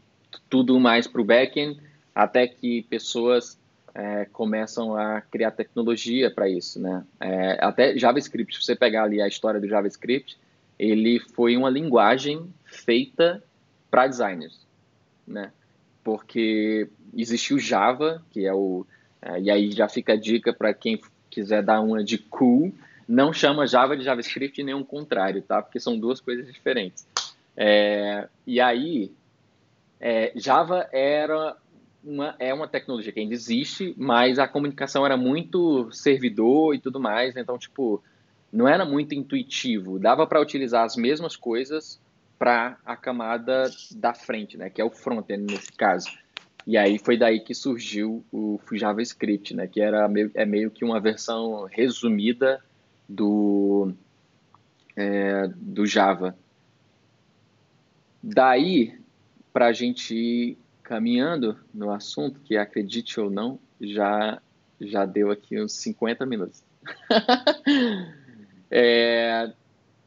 [0.49, 1.79] tudo mais para o backend,
[2.13, 3.59] até que pessoas
[3.93, 7.03] é, começam a criar tecnologia para isso, né?
[7.19, 10.37] É, até JavaScript, se você pegar ali a história do JavaScript,
[10.77, 13.43] ele foi uma linguagem feita
[13.91, 14.65] para designers,
[15.27, 15.51] né?
[16.03, 18.85] Porque existiu Java, que é o
[19.21, 22.73] é, e aí já fica a dica para quem quiser dar uma de cool,
[23.07, 25.61] não chama Java de JavaScript nem o contrário, tá?
[25.61, 27.05] Porque são duas coisas diferentes.
[27.55, 29.11] É, e aí,
[29.99, 31.55] é, Java era
[32.03, 36.99] uma, é uma tecnologia que ainda existe, mas a comunicação era muito servidor e tudo
[36.99, 38.03] mais, então, tipo,
[38.51, 39.99] não era muito intuitivo.
[39.99, 42.00] Dava para utilizar as mesmas coisas
[42.41, 46.09] para a camada da frente, né, que é o front-end nesse caso.
[46.65, 50.83] E aí foi daí que surgiu o JavaScript, né, que era meio, é meio que
[50.83, 52.59] uma versão resumida
[53.07, 53.93] do,
[54.95, 56.35] é, do Java.
[58.23, 58.99] Daí,
[59.53, 64.41] para a gente ir caminhando no assunto, que acredite ou não, já,
[64.79, 66.63] já deu aqui uns 50 minutos.
[68.71, 69.53] é,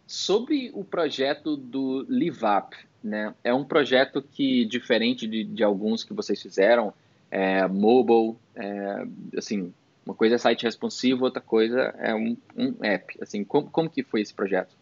[0.07, 3.35] Sobre o projeto do LiveUp, né?
[3.43, 6.93] É um projeto que, diferente de, de alguns que vocês fizeram,
[7.31, 9.73] é mobile, é, assim,
[10.05, 13.17] uma coisa é site responsivo, outra coisa é um, um app.
[13.21, 14.77] Assim, como, como que foi esse projeto?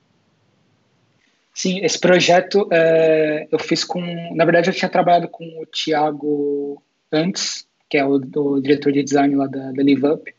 [1.55, 4.01] Sim, esse projeto é, eu fiz com.
[4.35, 8.19] Na verdade, eu tinha trabalhado com o Thiago antes, que é o,
[8.61, 10.35] diretor de design lá da, da LiveUp.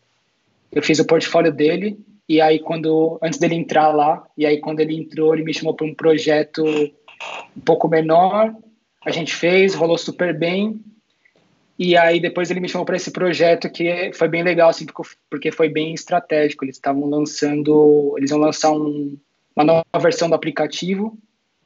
[0.72, 4.80] Eu fiz o portfólio dele e aí, quando antes dele entrar lá, e aí quando
[4.80, 8.55] ele entrou, ele me chamou para um projeto um pouco menor.
[9.05, 10.82] A gente fez, rolou super bem.
[11.78, 14.86] E aí depois ele me chamou para esse projeto que foi bem legal, assim,
[15.30, 16.63] porque foi bem estratégico.
[16.63, 19.17] Eles estavam lançando, eles iam lançar um,
[19.55, 21.17] uma nova versão do aplicativo,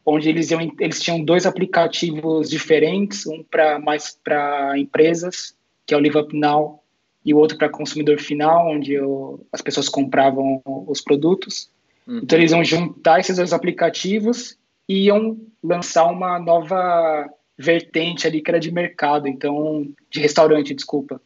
[0.04, 5.56] onde eles iam, eles tinham dois aplicativos diferentes, um para mais para empresas,
[5.86, 6.82] que é o Live Up Now,
[7.28, 11.70] e o outro para consumidor final, onde eu, as pessoas compravam os produtos.
[12.08, 12.22] Uhum.
[12.24, 14.58] Então eles iam juntar esses dois aplicativos
[14.88, 21.22] e iam lançar uma nova vertente ali que era de mercado, então de restaurante, desculpa,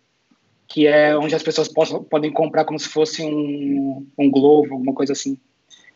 [0.68, 4.96] que é onde as pessoas possam, podem comprar como se fosse um, um Globo, alguma
[4.96, 5.38] coisa assim.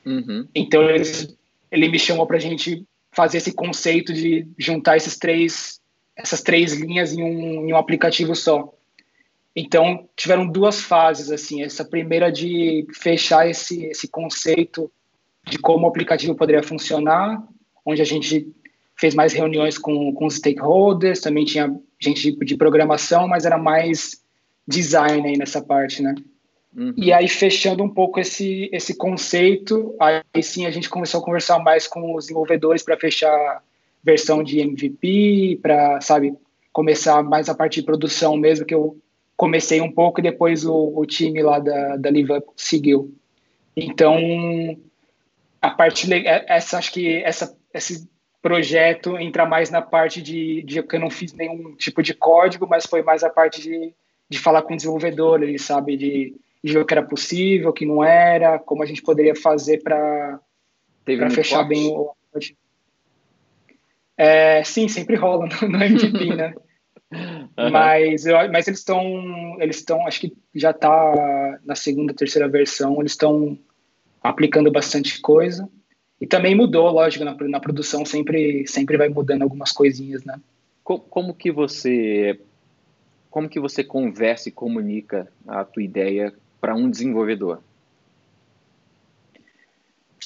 [0.05, 0.47] Uhum.
[0.53, 1.35] Então eles,
[1.71, 5.81] ele me chamou para a gente fazer esse conceito de juntar esses três,
[6.15, 8.71] essas três linhas em um, em um aplicativo só.
[9.55, 14.91] Então, tiveram duas fases, assim, essa primeira de fechar esse, esse conceito
[15.47, 17.41] de como o aplicativo poderia funcionar,
[17.85, 18.51] onde a gente
[18.97, 24.21] fez mais reuniões com, com os stakeholders, também tinha gente de programação, mas era mais
[24.67, 26.15] design aí nessa parte, né?
[26.75, 26.93] Uhum.
[26.97, 31.59] E aí, fechando um pouco esse, esse conceito, aí sim a gente começou a conversar
[31.59, 33.63] mais com os desenvolvedores para fechar
[34.03, 36.35] versão de MVP, para, sabe,
[36.73, 38.97] começar mais a parte de produção mesmo, que eu
[39.35, 43.13] comecei um pouco e depois o, o time lá da, da Live Up seguiu.
[43.75, 44.17] Então,
[45.61, 48.07] a parte é, essa acho que essa esse
[48.41, 52.67] projeto entra mais na parte de, de que eu não fiz nenhum tipo de código,
[52.69, 53.93] mas foi mais a parte de,
[54.29, 57.73] de falar com o desenvolvedor, ele sabe de, de ver o que era possível, o
[57.73, 60.39] que não era, como a gente poderia fazer para
[61.03, 61.69] para fechar forte?
[61.69, 62.11] bem o.
[64.17, 66.53] É, sim, sempre rola no, no MVP, né?
[67.57, 67.71] Uhum.
[67.71, 72.99] Mas, eu, mas eles estão, eles estão, acho que já está na segunda, terceira versão,
[72.99, 73.57] eles estão
[74.21, 75.69] aplicando bastante coisa.
[76.19, 80.39] E também mudou, lógico, na, na produção sempre, sempre vai mudando algumas coisinhas, né?
[80.83, 82.39] Como, como que você
[83.29, 87.59] como que você conversa e comunica a tua ideia para um desenvolvedor?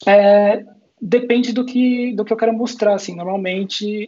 [0.06, 0.64] É,
[1.02, 4.08] depende do que do que eu quero mostrar, assim, normalmente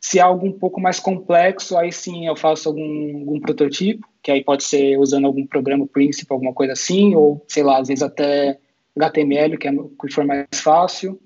[0.00, 4.30] se é algo um pouco mais complexo, aí sim eu faço algum, algum prototipo, que
[4.30, 8.02] aí pode ser usando algum programa principal, alguma coisa assim, ou sei lá, às vezes
[8.02, 8.58] até
[8.96, 11.20] HTML, que, é, que for mais fácil,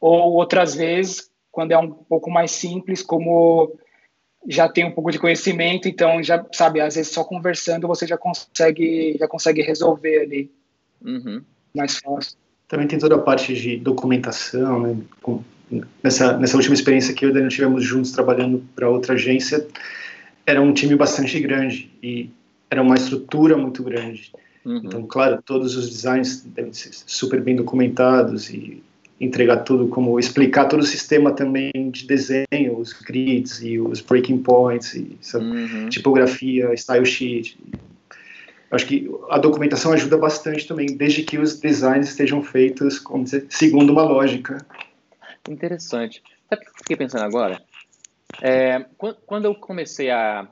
[0.00, 3.76] ou outras vezes, quando é um pouco mais simples, como
[4.46, 8.18] já tem um pouco de conhecimento, então já sabe, às vezes só conversando você já
[8.18, 10.50] consegue já consegue resolver ali
[11.02, 11.42] uhum.
[11.74, 12.36] mais fácil.
[12.68, 14.96] Também tem toda a parte de documentação, né?
[16.02, 19.66] Nessa nessa última experiência que eu e o Daniel tivemos juntos trabalhando para outra agência,
[20.46, 22.30] era um time bastante grande e
[22.70, 24.30] era uma estrutura muito grande.
[24.64, 24.82] Uhum.
[24.84, 28.82] Então, claro, todos os designs devem ser super bem documentados e
[29.20, 34.38] entregar tudo, como explicar todo o sistema também de desenho, os grids e os breaking
[34.38, 35.88] points, e uhum.
[35.88, 37.58] tipografia, style sheet.
[38.70, 43.46] Acho que a documentação ajuda bastante também, desde que os designs estejam feitos como dizer,
[43.48, 44.66] segundo uma lógica.
[45.48, 46.22] Interessante.
[46.48, 47.62] Sabe o que eu fiquei pensando agora?
[48.42, 48.84] É,
[49.26, 50.48] quando eu comecei a.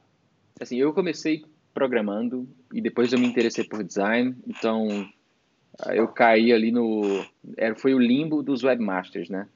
[0.60, 5.08] Assim, eu comecei programando e depois eu me interessei por design, então
[5.90, 7.24] eu caí ali no.
[7.56, 9.48] Era, foi o limbo dos webmasters, né?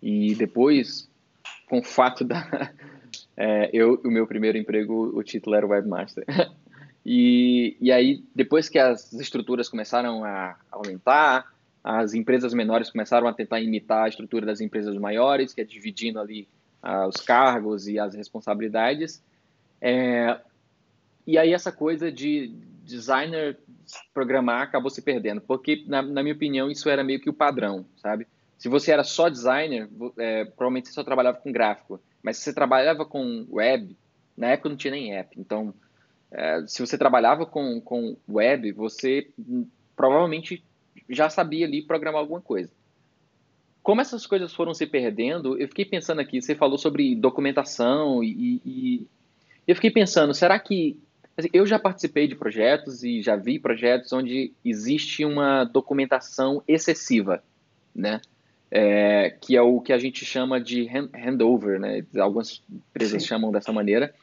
[0.00, 1.10] E depois,
[1.68, 2.72] com o fato da.
[3.36, 6.24] É, eu, o meu primeiro emprego, o título era webmaster.
[7.06, 11.53] E, e aí, depois que as estruturas começaram a aumentar,
[11.84, 16.18] as empresas menores começaram a tentar imitar a estrutura das empresas maiores, que é dividindo
[16.18, 16.48] ali
[16.82, 19.22] uh, os cargos e as responsabilidades.
[19.82, 20.40] É,
[21.26, 23.58] e aí essa coisa de designer
[24.14, 27.84] programar acabou se perdendo, porque, na, na, minha opinião, isso era meio que o padrão,
[27.96, 28.26] sabe?
[28.56, 32.54] Se você era só designer, é, provavelmente você só trabalhava com gráfico, mas se você
[32.54, 33.94] trabalhava com web,
[34.34, 35.74] na época não tinha nem app, então,
[36.30, 39.28] é, se você trabalhava com, com web, você
[39.94, 40.64] provavelmente
[41.08, 42.70] já sabia ali programar alguma coisa.
[43.82, 48.60] Como essas coisas foram se perdendo, eu fiquei pensando aqui, você falou sobre documentação e,
[48.64, 49.06] e
[49.66, 50.98] eu fiquei pensando, será que
[51.36, 57.42] Assim, eu já participei de projetos e já vi projetos onde existe uma documentação excessiva,
[57.94, 58.20] né?
[58.70, 62.04] É, que é o que a gente chama de handover, né?
[62.18, 63.28] Algumas empresas Sim.
[63.28, 64.14] chamam dessa maneira.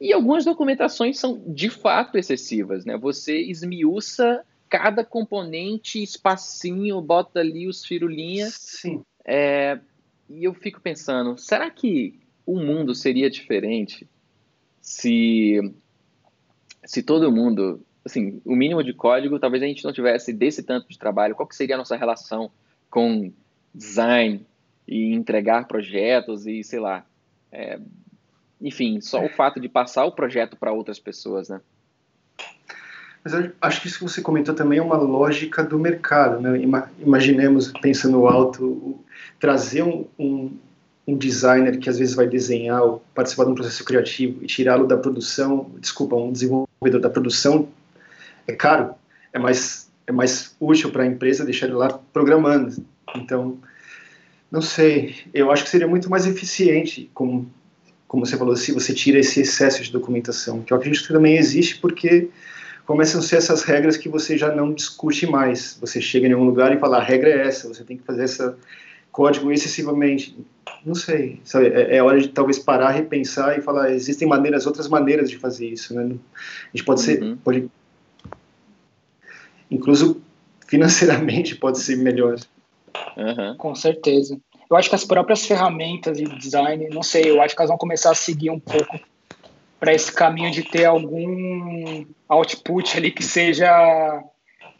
[0.00, 2.96] E algumas documentações são de fato excessivas, né?
[2.96, 4.44] Você esmiuça
[4.76, 8.54] cada componente, espacinho, bota ali os firulinhas.
[8.54, 9.04] Sim.
[9.24, 9.78] É,
[10.28, 14.08] e eu fico pensando, será que o mundo seria diferente
[14.80, 15.60] se
[16.84, 20.88] se todo mundo, assim, o mínimo de código, talvez a gente não tivesse desse tanto
[20.88, 22.50] de trabalho, qual que seria a nossa relação
[22.90, 23.32] com
[23.72, 24.44] design
[24.88, 27.06] e entregar projetos e, sei lá,
[27.52, 27.78] é,
[28.60, 31.60] enfim, só o fato de passar o projeto para outras pessoas, né?
[33.24, 36.60] Mas acho que isso que você comentou também é uma lógica do mercado, né?
[37.00, 39.00] Imaginemos, pensando alto,
[39.40, 40.54] trazer um, um,
[41.06, 44.86] um designer que às vezes vai desenhar ou participar de um processo criativo e tirá-lo
[44.86, 47.66] da produção, desculpa, um desenvolvedor da produção,
[48.46, 48.94] é caro,
[49.32, 52.84] é mais, é mais útil para a empresa deixar ele lá programando.
[53.16, 53.56] Então,
[54.50, 57.50] não sei, eu acho que seria muito mais eficiente, como,
[58.06, 61.38] como você falou, se você tira esse excesso de documentação, que eu acredito que também
[61.38, 62.28] existe porque
[62.86, 65.78] começam a ser essas regras que você já não discute mais.
[65.80, 68.24] Você chega em um lugar e fala, a regra é essa, você tem que fazer
[68.24, 68.56] essa
[69.10, 70.36] código excessivamente.
[70.84, 71.68] Não sei, sabe?
[71.68, 75.68] É, é, hora de talvez parar, repensar e falar, existem maneiras, outras maneiras de fazer
[75.68, 76.02] isso, né?
[76.02, 77.36] A gente pode ser, uhum.
[77.36, 77.70] pode,
[79.70, 80.20] incluso
[80.66, 82.36] financeiramente pode ser melhor.
[83.16, 83.56] Uhum.
[83.56, 84.38] Com certeza.
[84.68, 87.78] Eu acho que as próprias ferramentas de design, não sei, eu acho que elas vão
[87.78, 88.98] começar a seguir um pouco
[89.84, 94.24] para esse caminho de ter algum output ali que seja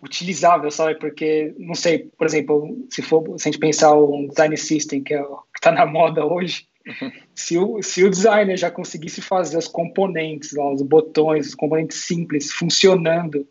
[0.02, 0.94] utilizável, sabe?
[0.94, 5.12] Porque, não sei, por exemplo, se for se a gente pensar um design system, que
[5.12, 7.12] é o que está na moda hoje, uhum.
[7.34, 12.50] se, o, se o designer já conseguisse fazer os componentes, os botões, os componentes simples
[12.50, 13.46] funcionando,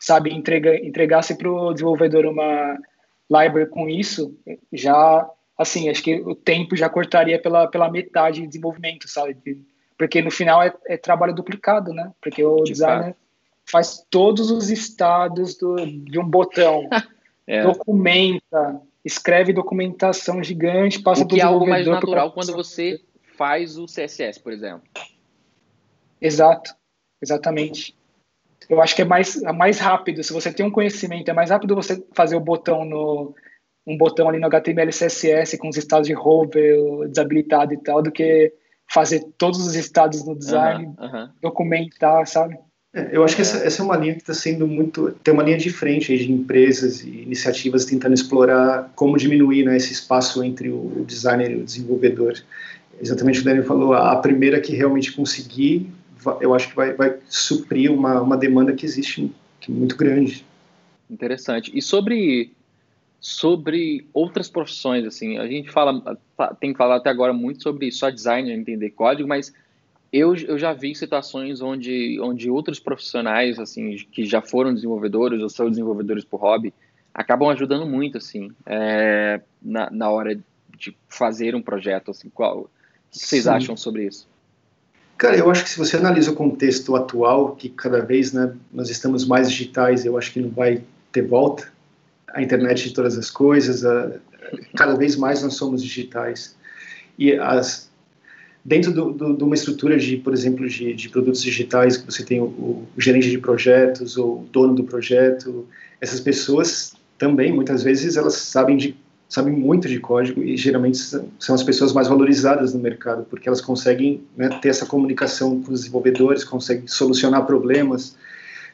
[0.00, 0.32] sabe?
[0.32, 2.78] Entrega, entregasse para o desenvolvedor uma
[3.30, 4.34] library com isso,
[4.72, 5.28] já,
[5.58, 9.36] assim, acho que o tempo já cortaria pela, pela metade de desenvolvimento, sabe?
[9.98, 12.12] Porque no final é, é trabalho duplicado, né?
[12.20, 13.14] Porque o de designer.
[13.14, 13.26] Fato
[13.66, 16.88] faz todos os estados do, de um botão,
[17.46, 17.62] é.
[17.64, 23.00] documenta, escreve documentação gigante, passa o que é algo mais natural quando você
[23.36, 24.88] faz o CSS, por exemplo.
[26.20, 26.74] Exato,
[27.20, 27.94] exatamente.
[28.68, 30.22] Eu acho que é mais, é mais rápido.
[30.22, 33.34] Se você tem um conhecimento, é mais rápido você fazer o botão no
[33.88, 38.10] um botão ali no HTML CSS com os estados de hover desabilitado e tal, do
[38.10, 38.52] que
[38.88, 40.94] fazer todos os estados no design,
[41.42, 42.58] documentar, sabe?
[42.96, 45.12] É, eu acho que essa, essa, é uma linha que está sendo muito.
[45.22, 49.76] Tem uma linha de frente aí de empresas e iniciativas tentando explorar como diminuir né,
[49.76, 52.34] esse espaço entre o designer e o desenvolvedor.
[52.98, 55.90] Exatamente o que o Daniel falou, a primeira que realmente conseguir,
[56.40, 59.30] eu acho que vai, vai suprir uma, uma demanda que existe
[59.60, 60.46] que é muito grande.
[61.10, 61.70] Interessante.
[61.76, 62.55] E sobre
[63.26, 66.16] sobre outras profissões, assim, a gente fala,
[66.60, 69.52] tem falado até agora muito sobre só design, entender código, mas
[70.12, 75.48] eu, eu já vi situações onde, onde outros profissionais, assim, que já foram desenvolvedores ou
[75.48, 76.72] são desenvolvedores por hobby,
[77.12, 80.38] acabam ajudando muito, assim, é, na, na hora
[80.78, 82.68] de fazer um projeto, assim, qual, o
[83.10, 83.50] que vocês Sim.
[83.50, 84.28] acham sobre isso?
[85.18, 88.88] Cara, eu acho que se você analisa o contexto atual, que cada vez né, nós
[88.88, 91.74] estamos mais digitais, eu acho que não vai ter volta,
[92.34, 94.12] a internet de todas as coisas, a,
[94.76, 96.56] cada vez mais nós somos digitais.
[97.18, 97.90] E as,
[98.64, 102.24] dentro do, do, de uma estrutura de, por exemplo, de, de produtos digitais, que você
[102.24, 105.66] tem o, o, gerente de projetos ou o dono do projeto,
[106.00, 108.96] essas pessoas também, muitas vezes, elas sabem, de,
[109.28, 113.60] sabem muito de código e geralmente são as pessoas mais valorizadas no mercado, porque elas
[113.60, 118.16] conseguem né, ter essa comunicação com os desenvolvedores, conseguem solucionar problemas.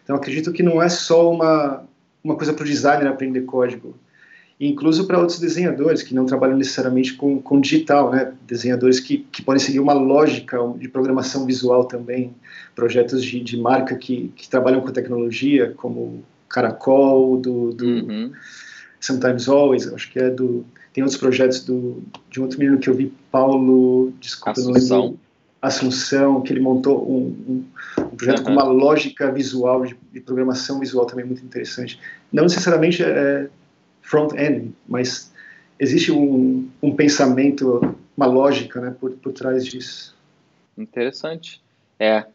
[0.02, 1.84] Então, acredito que não é só uma,
[2.22, 3.96] uma coisa para o designer aprender código,
[4.60, 8.32] incluso para outros desenhadores que não trabalham necessariamente com, com digital, né?
[8.46, 12.32] desenhadores que, que podem seguir uma lógica de programação visual também,
[12.74, 18.32] projetos de, de marca que, que trabalham com tecnologia, como Caracol, do, do uhum.
[19.00, 20.64] Sometimes Always, acho que é do...
[20.92, 24.96] Tem outros projetos do, de um outro menino que eu vi, Paulo, desculpa, Assunção.
[24.98, 25.20] não lembro.
[25.62, 27.64] Assunção, que ele montou um, um,
[28.02, 28.44] um projeto uhum.
[28.46, 32.00] com uma lógica visual, de, de, programação visual também muito interessante.
[32.32, 33.48] Não necessariamente é,
[34.02, 35.32] front-end, mas
[35.78, 40.16] existe um, um pensamento, uma lógica né, por, por trás disso.
[40.76, 41.62] Interessante.
[41.96, 42.26] É,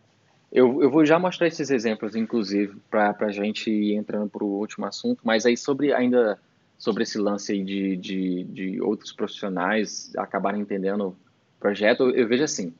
[0.52, 4.60] eu, eu vou já mostrar esses exemplos, inclusive, para a gente ir entrando para o
[4.60, 6.40] último assunto, mas aí sobre ainda
[6.78, 11.16] sobre esse lance aí de, de, de outros profissionais acabarem entendendo o
[11.60, 12.74] projeto, eu, eu vejo assim,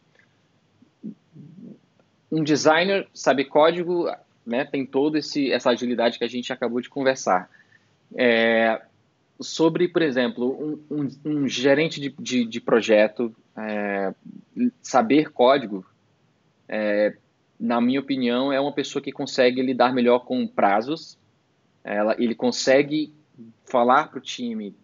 [2.32, 4.10] um designer sabe código,
[4.46, 7.50] né, tem toda essa agilidade que a gente acabou de conversar.
[8.16, 8.82] É,
[9.40, 14.14] sobre, por exemplo, um, um, um gerente de, de, de projeto é,
[14.82, 15.86] saber código,
[16.68, 17.16] é,
[17.60, 21.18] na minha opinião, é uma pessoa que consegue lidar melhor com prazos,
[21.84, 23.14] ela, ele consegue
[23.66, 24.76] falar para o time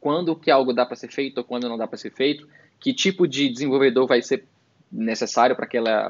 [0.00, 2.48] quando que algo dá para ser feito ou quando não dá para ser feito,
[2.78, 4.44] que tipo de desenvolvedor vai ser
[4.90, 5.66] necessário para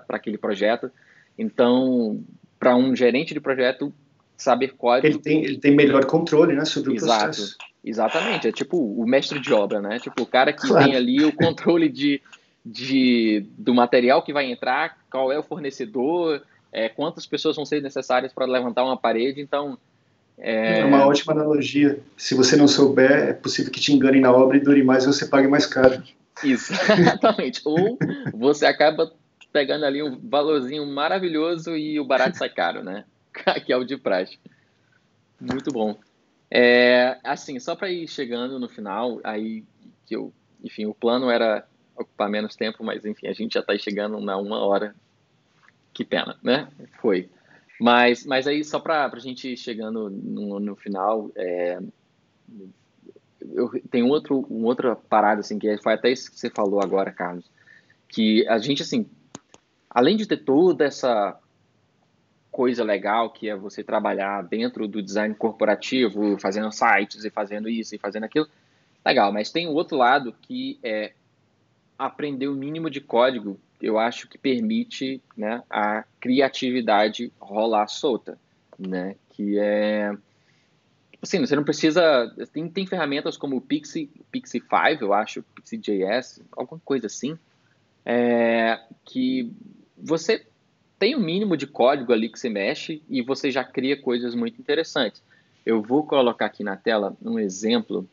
[0.09, 0.91] aquele projeto.
[1.39, 2.23] Então,
[2.59, 3.93] para um gerente de projeto,
[4.37, 5.07] saber código.
[5.07, 7.13] Ele tem, ele tem melhor controle, né, sobre Exato.
[7.13, 7.57] o processo.
[7.83, 9.99] Exatamente, é tipo o mestre de obra, né?
[9.99, 10.85] Tipo o cara que claro.
[10.85, 12.21] tem ali o controle de,
[12.65, 17.81] de, do material que vai entrar, qual é o fornecedor, é, quantas pessoas vão ser
[17.81, 19.79] necessárias para levantar uma parede, então...
[20.37, 20.81] É...
[20.81, 20.85] é...
[20.85, 22.01] uma ótima analogia.
[22.19, 25.07] Se você não souber, é possível que te enganem na obra e dure mais e
[25.07, 26.03] você pague mais caro.
[26.45, 27.63] Isso, exatamente.
[27.65, 27.99] Ou
[28.33, 29.13] você acaba
[29.53, 33.05] pegando ali um valorzinho maravilhoso e o barato sai caro, né?
[33.65, 34.39] que é o de praxe.
[35.41, 35.99] Muito bom.
[36.51, 39.65] É, assim, só para ir chegando no final, aí
[40.05, 40.33] que eu,
[40.63, 41.67] enfim, o plano era
[41.97, 44.95] ocupar menos tempo, mas enfim, a gente já está chegando na uma hora.
[45.93, 46.69] Que pena, né?
[47.01, 47.29] Foi.
[47.81, 51.81] Mas, mas aí, só para a gente ir chegando no, no final, é,
[53.53, 57.11] eu tenho outro, uma outra parada, assim, que foi até isso que você falou agora,
[57.11, 57.45] Carlos,
[58.09, 59.07] que a gente, assim,
[59.89, 61.39] além de ter toda essa
[62.51, 67.95] coisa legal que é você trabalhar dentro do design corporativo, fazendo sites e fazendo isso
[67.95, 68.49] e fazendo aquilo,
[69.05, 71.13] legal, mas tem o outro lado que é
[71.99, 78.39] aprender o mínimo de código, eu acho que permite né, a criatividade rolar solta,
[78.79, 80.13] né, que é
[81.23, 82.35] assim, você não precisa.
[82.53, 87.39] Tem, tem ferramentas como o Pixie, Pixie 5, eu acho, Pixie.js, alguma coisa assim,
[88.05, 89.53] é, que
[89.97, 90.47] você
[90.99, 94.61] tem um mínimo de código ali que você mexe e você já cria coisas muito
[94.61, 95.23] interessantes.
[95.65, 98.09] Eu vou colocar aqui na tela um exemplo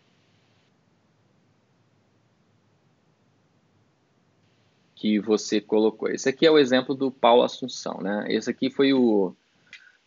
[4.96, 6.10] que você colocou.
[6.10, 8.26] Esse aqui é o exemplo do Paulo Assunção, né?
[8.30, 9.34] Esse aqui foi o,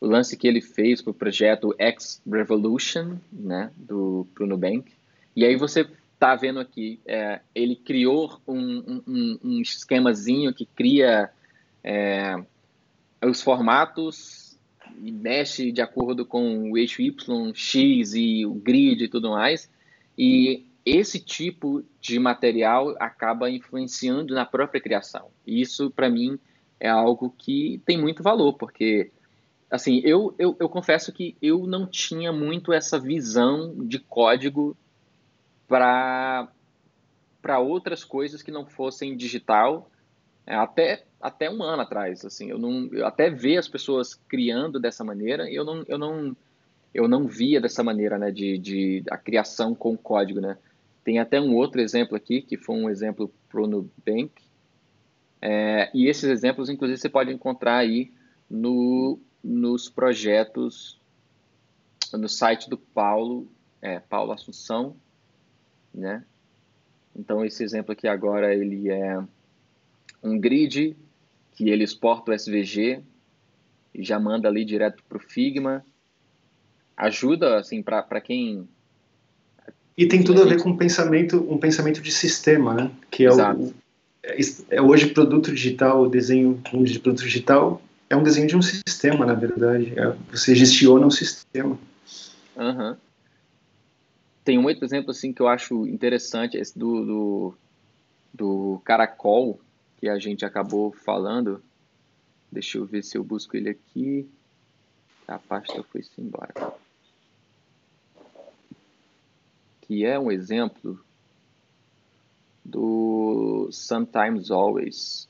[0.01, 4.91] o lance que ele fez para o projeto X Revolution, né, do pro Nubank.
[5.37, 5.87] E aí você
[6.19, 11.31] tá vendo aqui, é, ele criou um, um, um, esquemazinho que cria
[11.83, 12.37] é,
[13.25, 14.59] os formatos
[15.03, 19.71] e mexe de acordo com o eixo Y, X e o grid e tudo mais.
[20.17, 25.29] E esse tipo de material acaba influenciando na própria criação.
[25.47, 26.39] E isso, para mim,
[26.79, 29.11] é algo que tem muito valor, porque,
[29.71, 34.77] assim, eu, eu, eu confesso que eu não tinha muito essa visão de código
[35.69, 36.49] para
[37.61, 39.89] outras coisas que não fossem digital,
[40.45, 44.81] é, até, até um ano atrás, assim, eu não, eu até ver as pessoas criando
[44.81, 46.37] dessa maneira, eu não, eu não,
[46.93, 50.59] eu não via dessa maneira, né, de, de a criação com código, né.
[51.05, 54.33] Tem até um outro exemplo aqui, que foi um exemplo pro Nubank,
[55.41, 58.13] é, e esses exemplos, inclusive, você pode encontrar aí
[58.49, 60.99] no, nos projetos,
[62.13, 63.49] no site do Paulo,
[63.81, 64.97] é, Paulo Assunção,
[65.95, 66.25] né?
[67.17, 69.23] Então esse exemplo aqui agora ele é
[70.23, 70.97] um grid
[71.53, 73.03] que ele exporta o SVG
[73.95, 75.85] e já manda ali direto para o Figma.
[76.97, 78.69] Ajuda assim para quem
[79.97, 82.91] e tem tudo a ver com um pensamento, um pensamento de sistema, né?
[83.11, 83.75] Que é, o,
[84.23, 84.39] é,
[84.71, 89.25] é hoje produto digital, o desenho de produto digital é um desenho de um sistema,
[89.25, 89.95] na verdade.
[89.97, 91.79] É, você gestiona um sistema.
[92.57, 92.97] Uhum.
[94.45, 97.55] Tem um outro exemplo assim que eu acho interessante, esse do, do,
[98.35, 99.61] do caracol,
[99.99, 101.63] que a gente acabou falando.
[102.51, 104.29] Deixa eu ver se eu busco ele aqui.
[105.29, 106.53] A pasta foi-se embora.
[109.83, 110.99] Que é um exemplo
[112.65, 115.30] do Sometimes Always.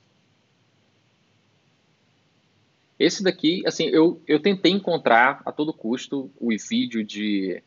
[3.01, 7.63] Esse daqui, assim, eu, eu tentei encontrar a todo custo o vídeo de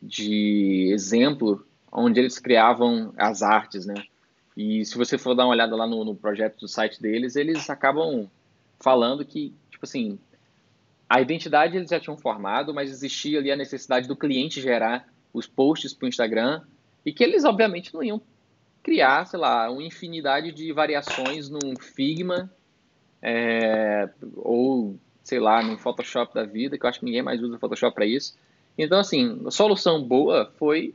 [0.00, 3.94] de exemplo onde eles criavam as artes, né?
[4.56, 7.68] E se você for dar uma olhada lá no, no projeto do site deles, eles
[7.68, 8.26] acabam
[8.80, 10.18] falando que, tipo assim,
[11.10, 15.46] a identidade eles já tinham formado, mas existia ali a necessidade do cliente gerar os
[15.46, 16.62] posts para o Instagram
[17.04, 18.20] e que eles, obviamente, não iam
[18.82, 22.50] criar, sei lá, uma infinidade de variações num Figma
[23.26, 24.06] é,
[24.36, 27.94] ou, sei lá, num Photoshop da vida, que eu acho que ninguém mais usa Photoshop
[27.94, 28.36] para isso.
[28.76, 30.94] Então, assim, a solução boa foi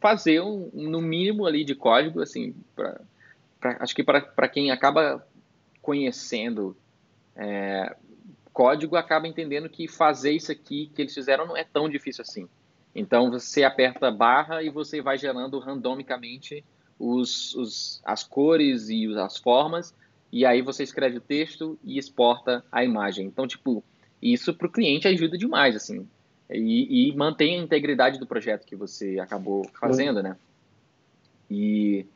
[0.00, 3.00] fazer um, no mínimo ali de código, assim, pra,
[3.58, 5.26] pra acho que para quem acaba
[5.82, 6.76] conhecendo
[7.34, 7.96] é,
[8.52, 12.48] código, acaba entendendo que fazer isso aqui que eles fizeram não é tão difícil assim.
[12.94, 16.64] Então, você aperta barra e você vai gerando randomicamente
[16.98, 19.92] os, os, as cores e as formas,
[20.40, 23.26] e aí você escreve o texto e exporta a imagem.
[23.26, 23.82] Então, tipo,
[24.20, 26.06] isso para o cliente ajuda demais, assim
[26.50, 30.36] e, e mantém a integridade do projeto que você acabou fazendo, né?
[31.50, 32.06] E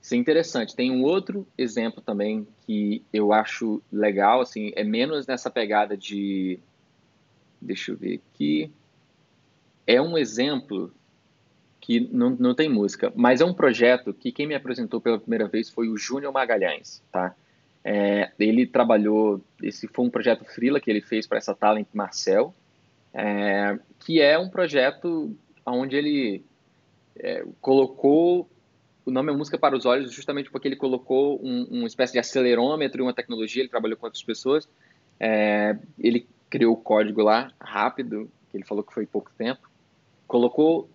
[0.00, 0.76] isso é interessante.
[0.76, 6.58] Tem um outro exemplo também que eu acho legal, assim, é menos nessa pegada de,
[7.60, 8.70] deixa eu ver aqui,
[9.86, 10.92] é um exemplo
[11.82, 15.48] que não, não tem música, mas é um projeto que quem me apresentou pela primeira
[15.48, 17.34] vez foi o Júnior Magalhães, tá?
[17.84, 22.54] É, ele trabalhou, esse foi um projeto freela que ele fez para essa Talent Marcel,
[23.12, 26.44] é, que é um projeto onde ele
[27.16, 28.48] é, colocou
[29.04, 32.20] o nome é Música para os Olhos justamente porque ele colocou um, uma espécie de
[32.20, 34.68] acelerômetro, uma tecnologia, ele trabalhou com outras pessoas,
[35.18, 39.68] é, ele criou o código lá rápido, que ele falou que foi pouco tempo,
[40.28, 40.88] colocou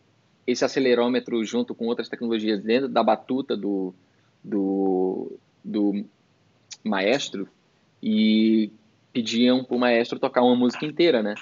[0.47, 3.93] esse acelerômetro junto com outras tecnologias dentro da batuta do,
[4.41, 6.05] do, do
[6.83, 7.49] maestro
[8.01, 8.71] e
[9.11, 11.35] pediam para o maestro tocar uma música inteira, né?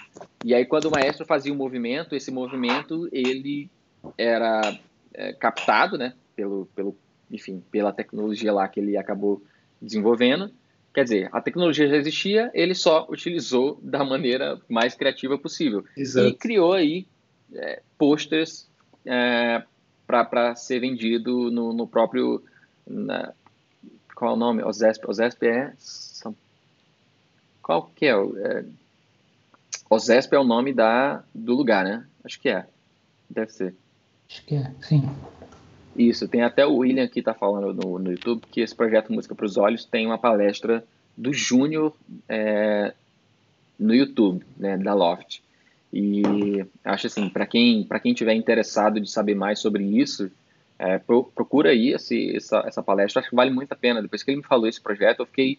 [0.43, 3.69] E aí quando o maestro fazia um movimento, esse movimento ele
[4.17, 4.77] era
[5.13, 6.13] é, captado, né?
[6.35, 6.97] Pelo, pelo,
[7.31, 9.43] enfim, pela tecnologia lá que ele acabou
[9.79, 10.51] desenvolvendo.
[10.93, 15.83] Quer dizer, a tecnologia já existia, ele só utilizou da maneira mais criativa possível.
[15.95, 16.29] Exato.
[16.29, 17.05] E criou aí
[17.53, 18.69] é, posters
[19.05, 19.63] é,
[20.07, 22.43] para ser vendido no, no próprio.
[22.87, 23.33] Na,
[24.15, 24.63] qual é o nome?
[24.63, 25.09] OSESP.
[25.09, 25.73] OSESP é
[27.65, 28.11] qual que é?
[28.11, 28.63] é
[29.89, 32.05] Osesp é o nome da, do lugar, né?
[32.23, 32.67] Acho que é.
[33.27, 33.75] Deve ser.
[34.29, 35.09] Acho que é, sim.
[35.95, 39.33] Isso, tem até o William que está falando no, no YouTube que esse projeto Música
[39.33, 40.85] para os Olhos tem uma palestra
[41.17, 41.95] do Júnior
[42.29, 42.93] é,
[43.79, 45.41] no YouTube, né, da Loft.
[45.97, 50.29] E acho assim, para quem para quem tiver interessado de saber mais sobre isso,
[50.77, 54.01] é, procura aí esse, essa, essa palestra, acho que vale muito a pena.
[54.01, 55.57] Depois que ele me falou esse projeto, eu fiquei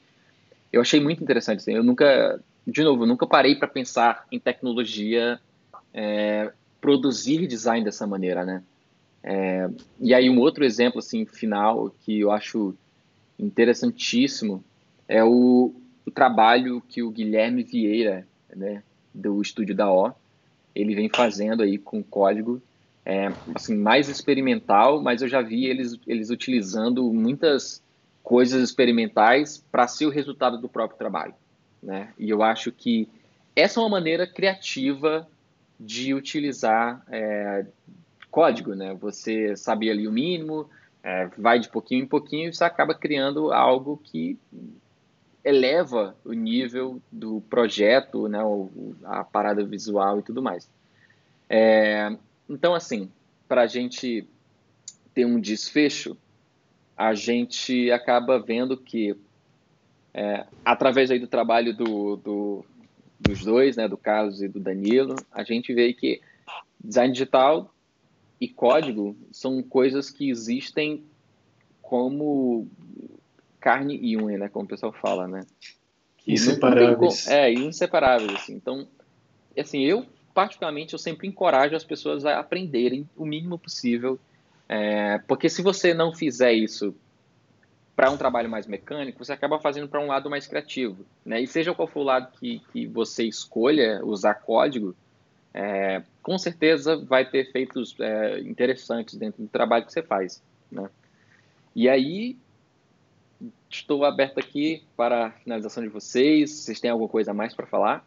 [0.71, 1.61] eu achei muito interessante.
[1.61, 5.41] Assim, eu nunca, de novo, nunca parei para pensar em tecnologia
[5.95, 8.63] é, produzir design dessa maneira, né?
[9.23, 12.75] É, e aí um outro exemplo assim final que eu acho
[13.39, 14.63] interessantíssimo
[15.09, 15.75] é o,
[16.05, 18.83] o trabalho que o Guilherme Vieira, né,
[19.15, 20.13] do estúdio da O,
[20.77, 22.63] ele vem fazendo aí com código
[23.05, 27.83] é, assim mais experimental, mas eu já vi eles eles utilizando muitas
[28.23, 31.35] coisas experimentais para ser o resultado do próprio trabalho,
[31.81, 32.13] né?
[32.19, 33.09] E eu acho que
[33.55, 35.27] essa é uma maneira criativa
[35.79, 37.65] de utilizar é,
[38.29, 38.95] código, né?
[39.01, 40.69] Você sabe ali o mínimo,
[41.03, 44.37] é, vai de pouquinho em pouquinho e você acaba criando algo que
[45.47, 48.41] eleva o nível do projeto, né?
[49.05, 50.69] a parada visual e tudo mais.
[51.49, 52.17] É,
[52.51, 53.09] então, assim,
[53.47, 54.27] para a gente
[55.15, 56.17] ter um desfecho,
[56.97, 59.17] a gente acaba vendo que,
[60.13, 62.65] é, através aí do trabalho do, do,
[63.21, 66.21] dos dois, né, do Carlos e do Danilo, a gente vê que
[66.83, 67.73] design digital
[68.41, 71.05] e código são coisas que existem
[71.81, 72.67] como
[73.67, 75.45] carne e unha, né, como o pessoal fala, né?
[76.25, 77.27] inseparáveis.
[77.27, 78.55] é, inseparáveis, assim.
[78.55, 78.87] Então,
[79.59, 84.21] assim, eu particularmente eu sempre encorajo as pessoas a aprenderem o mínimo possível,
[84.69, 86.95] é, porque se você não fizer isso
[87.97, 91.41] para um trabalho mais mecânico, você acaba fazendo para um lado mais criativo, né?
[91.41, 94.95] E seja qual for o lado que, que você escolha usar código,
[95.53, 100.41] é, com certeza vai ter efeitos é, interessantes dentro do trabalho que você faz,
[100.71, 100.89] né?
[101.75, 102.37] E aí,
[103.71, 106.51] estou aberto aqui para a finalização de vocês.
[106.51, 108.05] Vocês têm alguma coisa a mais para falar?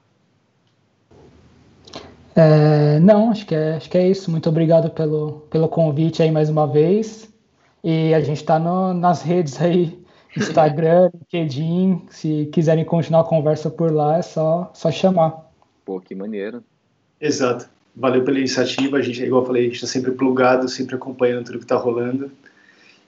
[2.36, 4.32] É, não, acho que, é, acho que é isso.
[4.32, 7.30] Muito obrigado pelo, pelo convite aí mais uma vez.
[7.84, 10.00] E a gente está nas redes aí,
[10.36, 12.06] Instagram, LinkedIn.
[12.10, 15.52] Se quiserem continuar a conversa por lá, é só, só chamar.
[15.86, 16.64] Pô, que maneiro.
[17.20, 17.70] Exato.
[17.96, 18.98] Valeu pela iniciativa.
[18.98, 21.76] A gente, igual eu falei, a gente está sempre plugado, sempre acompanhando tudo que está
[21.76, 22.32] rolando.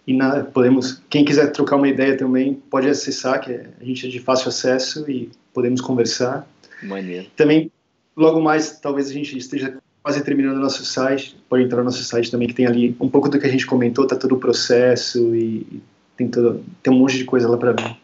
[0.06, 4.10] E na, podemos, quem quiser trocar uma ideia também, pode acessar, que a gente é
[4.10, 6.48] de fácil acesso e podemos conversar.
[6.82, 7.28] Maneiro.
[7.36, 7.72] Também
[8.16, 12.04] logo mais, talvez a gente esteja quase terminando o nosso site, pode entrar no nosso
[12.04, 14.40] site também, que tem ali um pouco do que a gente comentou, tá todo o
[14.40, 15.82] processo e
[16.18, 17.96] tem, todo, tem um monte de coisa lá para ver.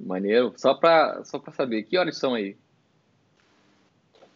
[0.00, 0.52] Maneiro.
[0.56, 2.56] Só para só pra saber, que horas são aí?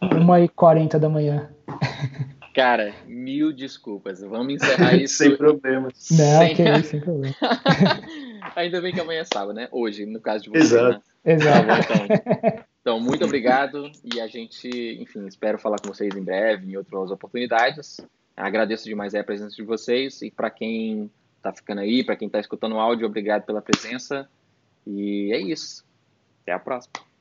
[0.01, 1.49] Uma e quarenta da manhã.
[2.55, 4.20] Cara, mil desculpas.
[4.20, 5.16] Vamos encerrar isso.
[5.16, 6.09] sem problemas.
[6.12, 6.55] Não, sem...
[6.55, 7.34] que isso, sem problema.
[8.55, 9.68] Ainda bem que amanhã é sábado, né?
[9.70, 10.72] Hoje, no caso de vocês.
[10.72, 11.03] Exato.
[11.24, 11.32] Né?
[11.32, 11.66] Exato.
[11.66, 12.64] Tá bom, então.
[12.80, 14.68] Então, muito obrigado e a gente,
[15.00, 18.00] enfim, espero falar com vocês em breve, em outras oportunidades.
[18.36, 22.40] Agradeço demais a presença de vocês e para quem está ficando aí, para quem está
[22.40, 24.28] escutando o áudio, obrigado pela presença.
[24.84, 25.84] E é isso.
[26.42, 27.12] Até a próxima.